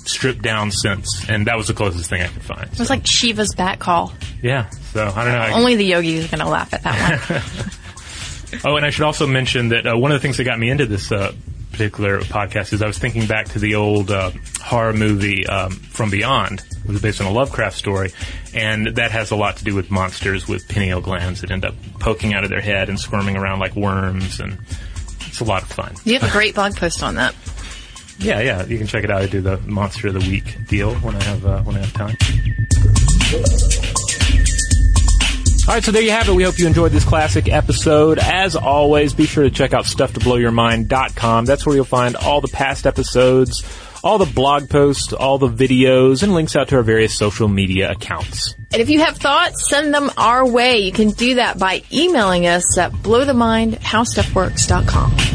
stripped 0.07 0.41
down 0.41 0.71
sense, 0.71 1.27
and 1.29 1.47
that 1.47 1.57
was 1.57 1.67
the 1.67 1.73
closest 1.73 2.09
thing 2.09 2.21
I 2.21 2.27
could 2.27 2.43
find. 2.43 2.71
It 2.71 2.79
was 2.79 2.89
like 2.89 3.05
Shiva's 3.05 3.53
bat 3.55 3.79
call. 3.79 4.13
Yeah, 4.41 4.69
so 4.69 5.11
I 5.15 5.25
don't 5.25 5.33
know. 5.33 5.57
Only 5.57 5.75
the 5.75 5.85
yogi 5.85 6.15
is 6.15 6.27
going 6.27 6.39
to 6.39 6.49
laugh 6.49 6.73
at 6.73 6.83
that 6.83 7.19
one. 7.29 8.61
oh, 8.65 8.75
and 8.77 8.85
I 8.85 8.89
should 8.89 9.03
also 9.03 9.27
mention 9.27 9.69
that 9.69 9.87
uh, 9.87 9.97
one 9.97 10.11
of 10.11 10.15
the 10.15 10.21
things 10.21 10.37
that 10.37 10.43
got 10.43 10.59
me 10.59 10.69
into 10.69 10.85
this 10.85 11.11
uh, 11.11 11.33
particular 11.71 12.19
podcast 12.21 12.71
is 12.71 12.81
I 12.81 12.87
was 12.87 12.97
thinking 12.97 13.27
back 13.27 13.49
to 13.49 13.59
the 13.59 13.75
old 13.75 14.09
uh, 14.09 14.31
horror 14.61 14.93
movie 14.93 15.45
um, 15.45 15.71
From 15.71 16.09
Beyond. 16.09 16.61
It 16.61 16.87
was 16.87 17.01
based 17.01 17.19
on 17.19 17.27
a 17.27 17.31
Lovecraft 17.31 17.75
story, 17.75 18.11
and 18.53 18.87
that 18.95 19.11
has 19.11 19.31
a 19.31 19.35
lot 19.35 19.57
to 19.57 19.63
do 19.63 19.75
with 19.75 19.91
monsters 19.91 20.47
with 20.47 20.67
pineal 20.69 21.01
glands 21.01 21.41
that 21.41 21.51
end 21.51 21.65
up 21.65 21.75
poking 21.99 22.33
out 22.33 22.43
of 22.43 22.49
their 22.49 22.61
head 22.61 22.87
and 22.89 22.99
squirming 22.99 23.35
around 23.35 23.59
like 23.59 23.75
worms, 23.75 24.39
and 24.39 24.57
it's 25.27 25.41
a 25.41 25.43
lot 25.43 25.63
of 25.63 25.69
fun. 25.69 25.95
You 26.05 26.17
have 26.17 26.23
a 26.23 26.31
great 26.37 26.55
blog 26.55 26.75
post 26.75 27.03
on 27.03 27.15
that. 27.15 27.35
Yeah, 28.19 28.39
yeah, 28.41 28.65
you 28.65 28.78
can 28.78 28.88
check 28.88 29.04
it 29.04 29.12
out. 29.12 29.21
I 29.21 29.25
do 29.28 29.41
the 29.41 29.58
Monster 29.60 30.08
of 30.08 30.13
the 30.13 30.19
Week 30.30 30.65
deal 30.67 30.95
when 30.95 31.15
I 31.15 31.23
have 31.23 31.45
uh, 31.45 31.62
when 31.63 31.75
I 31.75 31.80
have 31.80 31.93
time. 31.93 32.15
All 35.67 35.73
right, 35.73 35.84
so 35.84 35.91
there 35.91 36.04
you 36.04 36.12
have 36.12 36.30
it. 36.30 36.36
We 36.36 36.43
hope 36.43 36.60
you 36.60 36.67
enjoyed 36.67 36.91
this 36.91 37.04
classic 37.04 37.51
episode. 37.51 38.19
As 38.19 38.56
always, 38.56 39.15
be 39.15 39.25
sure 39.25 39.43
to 39.43 39.49
check 39.49 39.73
out 39.73 39.86
stufftoblowyourmind.com. 39.86 41.45
That's 41.45 41.65
where 41.65 41.75
you'll 41.75 41.86
find 41.86 42.15
all 42.15 42.39
the 42.39 42.49
past 42.49 42.86
episodes, 42.86 43.63
all 44.04 44.19
the 44.19 44.32
blog 44.32 44.69
posts, 44.69 45.12
all 45.12 45.39
the 45.39 45.49
videos, 45.49 46.21
and 46.21 46.36
links 46.36 46.56
out 46.56 46.67
to 46.67 46.75
our 46.75 46.84
various 46.84 47.17
social 47.17 47.47
media 47.47 47.91
accounts. 47.91 48.54
And 48.71 48.80
if 48.80 48.91
you 48.91 48.99
have 48.99 49.17
thoughts, 49.17 49.67
send 49.67 49.91
them 49.91 50.12
our 50.17 50.47
way. 50.47 50.82
You 50.82 50.91
can 50.91 51.10
do 51.10 51.34
that 51.36 51.58
by 51.58 51.82
emailing 51.91 52.45
us 52.45 52.78
at 52.78 52.91
blowthemind.howstuffworks.com. 52.91 55.35